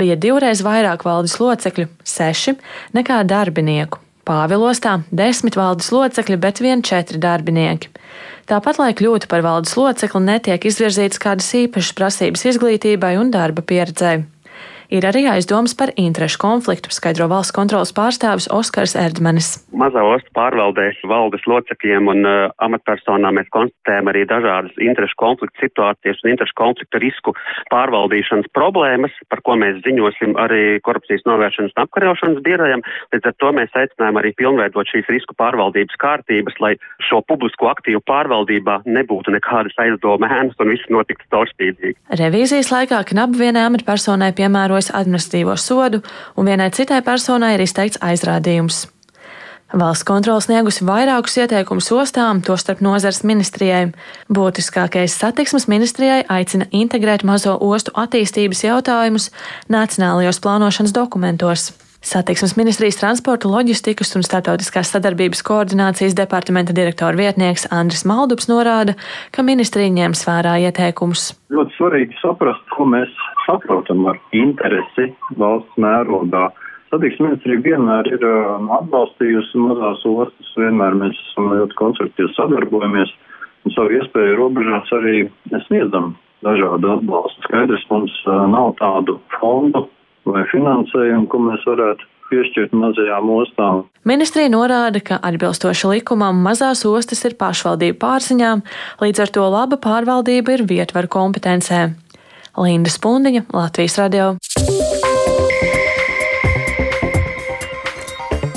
bija 0.00 0.16
divreiz 0.16 0.62
vairāk 0.64 1.04
valdes 1.04 1.36
locekļu- 1.36 1.90
seši 2.16 2.56
nekā 2.96 3.20
darbinieku. 3.28 4.00
Pāvilostā 4.24 5.02
desmit 5.12 5.58
valdes 5.60 5.90
locekļi, 5.92 6.40
bet 6.40 6.60
vien 6.64 6.80
četri 6.80 7.18
darbinieki. 7.18 7.88
Tāpat, 8.48 8.78
lai 8.78 8.94
kļūtu 8.94 9.28
par 9.28 9.42
valdes 9.42 9.74
locekli, 9.76 10.24
netiek 10.24 10.64
izvirzītas 10.64 11.20
kādas 11.20 11.52
īpašas 11.52 11.92
prasības 11.92 12.46
izglītībai 12.48 13.18
un 13.20 13.30
darba 13.30 13.60
pieredzei. 13.60 14.24
Ir 14.92 15.06
arī 15.08 15.22
aizdomas 15.24 15.72
par 15.72 15.88
interešu 15.96 16.36
konfliktu, 16.36 16.90
skaidro 16.92 17.24
valsts 17.32 17.54
kontrolas 17.56 17.94
pārstāvis 17.96 18.44
Oskars 18.52 18.92
Erdmanis. 19.00 19.54
Mazā 19.72 20.02
ostu 20.04 20.28
pārvaldēs 20.36 20.98
valdes 21.08 21.46
locekļiem 21.48 22.10
un 22.12 22.26
uh, 22.28 22.50
amatpersonām 22.60 23.38
mēs 23.38 23.48
konstatējam 23.56 24.10
arī 24.12 24.26
dažādas 24.28 24.76
interešu 24.76 25.16
konfliktu 25.22 25.64
situācijas 25.64 26.20
un 26.20 26.34
interešu 26.34 26.56
konfliktu 26.60 27.00
risku 27.00 27.32
pārvaldīšanas 27.72 28.50
problēmas, 28.52 29.14
par 29.32 29.40
ko 29.46 29.56
mēs 29.62 29.78
ziņosim 29.86 30.36
arī 30.44 30.76
korupcijas 30.84 31.24
novēršanas 31.24 31.72
un 31.72 31.82
apkarošanas 31.86 32.44
birojam. 32.44 32.84
Līdz 33.16 33.30
ar 33.32 33.36
to 33.40 33.54
mēs 33.56 33.72
aicinājām 33.72 34.20
arī 34.20 34.34
pilnveidot 34.36 34.92
šīs 34.92 35.08
risku 35.08 35.32
pārvaldības 35.40 35.96
kārtības, 36.04 36.60
lai 36.60 36.74
šo 37.08 37.22
publisko 37.32 37.72
aktīvu 37.72 38.04
pārvaldībā 38.12 38.82
nebūtu 38.84 39.32
nekādas 39.38 39.80
aizdomēnas 39.86 40.60
un 40.60 40.74
viss 40.74 40.92
notiktu 40.92 41.24
caurspīdīgi. 41.32 41.96
Revīzijas 42.20 42.74
laikā 42.76 43.00
knapi 43.14 43.40
vienai 43.46 43.64
amatpersonai 43.70 44.34
piemēroja 44.36 44.81
piemērojas 44.82 44.92
administratīvo 44.94 45.56
sodu, 45.56 46.02
un 46.36 46.46
vienai 46.46 46.70
citai 46.70 47.02
personai 47.02 47.54
ir 47.54 47.62
izteikts 47.62 47.98
aizrādījums. 48.00 48.88
Valsts 49.72 50.04
kontrole 50.04 50.40
sniegusi 50.40 50.84
vairākus 50.84 51.38
ieteikumus 51.38 51.90
ostām, 51.92 52.42
tostarp 52.42 52.82
nozars 52.82 53.22
ministrijai. 53.24 53.92
Būtiskākais 54.28 55.16
satiksmes 55.16 55.66
ministrijai 55.66 56.24
aicina 56.28 56.66
integrēt 56.70 57.24
mazo 57.24 57.56
ostu 57.56 57.90
attīstības 57.96 58.64
jautājumus 58.64 59.30
nacionālajos 59.70 60.40
plānošanas 60.44 60.92
dokumentos. 60.92 61.81
Satiksmes 62.02 62.56
ministrijas 62.58 62.96
transporta, 62.98 63.46
loģistikas 63.46 64.08
un 64.18 64.24
starptautiskās 64.26 64.88
sadarbības 64.90 65.44
koordinācijas 65.46 66.16
departamenta 66.18 66.74
direktora 66.74 67.14
vietnieks 67.14 67.68
Andris 67.70 68.02
Maldups 68.10 68.48
norāda, 68.50 68.96
ka 69.30 69.44
ministrija 69.46 69.92
ņems 69.94 70.24
vērā 70.26 70.56
ieteikumus. 70.64 71.28
Ļoti 71.54 71.76
svarīgi 71.76 72.18
saprast, 72.18 72.64
ko 72.74 72.88
mēs 72.90 73.14
saprotam 73.46 74.02
ar 74.10 74.18
interesi 74.34 75.12
valsts 75.38 75.78
mērogā. 75.78 76.48
Satiksmes 76.90 77.28
ministrija 77.28 77.62
vienmēr 77.68 78.10
ir 78.10 78.26
um, 78.26 78.66
atbalstījusi 78.80 79.62
mazās 79.62 80.02
ostas, 80.02 80.52
vienmēr 80.58 80.98
mēs 81.04 81.22
esam 81.30 81.54
ļoti 81.54 81.78
konstruktīvi 81.84 82.34
sadarbojamies 82.34 83.14
un 83.62 83.78
savu 83.78 83.94
iespēju 84.00 84.40
robežās 84.42 84.90
arī 84.98 85.28
sniedzam 85.68 86.16
dažādu 86.42 86.96
atbalstu. 86.98 87.46
Skaidrs, 87.46 87.86
mums 87.94 88.22
uh, 88.26 88.42
nav 88.50 88.74
tādu 88.82 89.20
fondu 89.38 89.86
vai 90.28 90.44
finansējumu, 90.52 91.28
ko 91.30 91.40
mēs 91.48 91.64
varētu 91.68 92.08
piešķirt 92.32 92.72
mazajām 92.76 93.32
ostām. 93.34 93.82
Ministrija 94.08 94.50
norāda, 94.52 95.02
ka 95.04 95.18
atbilstoši 95.22 95.90
likumam 95.96 96.40
mazās 96.44 96.86
ostas 96.88 97.24
ir 97.28 97.36
pašvaldību 97.40 98.00
pārziņām, 98.02 98.64
līdz 99.02 99.26
ar 99.26 99.34
to 99.36 99.48
laba 99.52 99.80
pārvaldība 99.82 100.56
ir 100.56 100.64
vietvaru 100.70 101.12
kompetencē. 101.12 101.90
Linda 102.62 102.92
Spundiņa, 102.92 103.46
Latvijas 103.52 104.00
radio. 104.00 104.34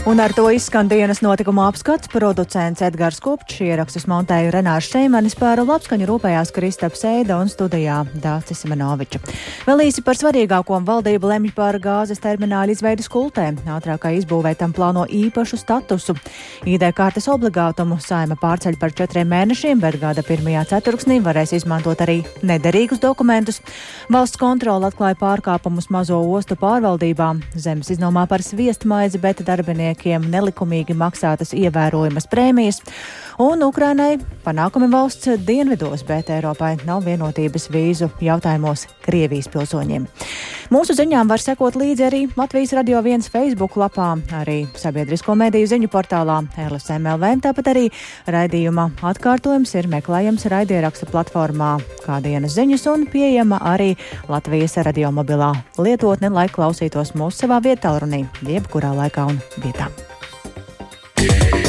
Un 0.06 0.20
ar 0.22 0.30
to 0.38 0.44
izskan 0.54 0.86
dienas 0.86 1.24
notikuma 1.26 1.64
apskats. 1.66 2.06
Producents 2.14 2.84
Edgars 2.86 3.18
Kupčs, 3.26 3.58
ierakstus 3.66 4.04
montēja 4.06 4.52
Renārs 4.54 4.86
Šeimanis, 4.94 5.34
par 5.34 5.58
labskaņu 5.58 6.06
rūpējās 6.06 6.52
Kristaps 6.54 7.02
Eida 7.10 7.40
un 7.42 7.50
studijā 7.50 8.04
Dācis 8.22 8.62
Simenoviča. 8.62 9.18
Vēl 9.66 9.82
īsi 9.88 10.04
par 10.06 10.20
svarīgāko 10.20 10.78
valdību 10.86 11.32
lemj 11.32 11.54
par 11.58 11.80
gāzes 11.82 12.22
termināļu 12.22 12.76
izveidu 12.76 13.02
skultē. 13.02 13.48
Ātrākā 13.66 14.12
izbūvē 14.20 14.52
tam 14.60 14.76
plāno 14.78 15.08
īpašu 15.10 15.58
statusu. 15.58 16.14
ID 16.70 16.86
kartes 16.94 17.26
obligātumu 17.26 17.98
saima 17.98 18.38
pārceļ 18.38 18.78
par 18.78 18.94
četriem 18.94 19.34
mēnešiem, 19.34 19.82
bet 19.82 19.98
gada 19.98 20.22
pirmajā 20.22 20.68
ceturksnī 20.76 21.18
varēs 21.26 21.56
izmantot 21.58 22.06
arī 22.06 22.20
nederīgus 22.46 23.02
dokumentus. 23.02 23.58
Valsts 24.14 24.38
kontrola 24.38 24.94
atklāja 24.94 25.18
pārkāpumus 25.18 25.90
mazo 25.90 26.22
ostu 26.22 26.54
pārvaldībā. 26.62 27.34
Zemes 27.58 27.90
iznomā 27.90 28.30
par 28.30 28.46
sviestmaizi, 28.46 29.18
bet 29.18 29.42
darbinieki 29.42 29.95
darbiniekiem 29.96 30.30
nelikumīgi 30.32 30.96
maksātas 30.96 31.54
ievērojamas 31.54 32.28
prēmijas, 32.28 32.82
un 33.40 33.64
Ukrainai 33.64 34.18
panākumi 34.44 34.90
valsts 34.92 35.28
dienvidos, 35.46 36.04
bet 36.06 36.30
Eiropai 36.30 36.78
nav 36.86 37.04
vienotības 37.06 37.70
vīzu 37.70 38.10
jautājumos 38.22 38.88
Krievijas 39.04 39.48
pilsoņiem. 39.50 40.06
Mūsu 40.72 40.96
ziņām 40.96 41.28
var 41.30 41.40
sekot 41.40 41.76
līdzi 41.76 42.06
arī 42.06 42.22
Latvijas 42.36 42.74
Radio 42.74 43.02
1 43.02 43.30
Facebook 43.30 43.76
lapā, 43.78 44.16
arī 44.34 44.66
sabiedrisko 44.76 45.36
mediju 45.36 45.68
ziņu 45.68 45.90
portālā 45.90 46.42
LSMLV, 46.58 47.42
tāpat 47.44 47.70
arī 47.74 47.90
raidījuma 48.28 48.90
atkārtojums 49.02 49.76
ir 49.76 49.90
meklējams 49.92 50.48
raidieraksta 50.50 51.10
platformā 51.12 51.78
kā 52.06 52.22
dienas 52.24 52.56
ziņas 52.58 52.88
un 52.94 53.06
pieejama 53.12 53.62
arī 53.62 53.94
Latvijas 54.30 54.78
radio 54.86 55.12
mobilā 55.12 55.54
lietotne, 55.78 56.32
lai 56.34 56.48
klausītos 56.50 57.14
mūsu 57.16 57.46
savā 57.46 57.62
vietā 57.62 57.94
runī, 58.00 58.26
jebkurā 58.46 58.96
laikā 58.96 59.30
un 59.30 59.42
vietā. 59.62 59.85
yeah. 61.26 61.65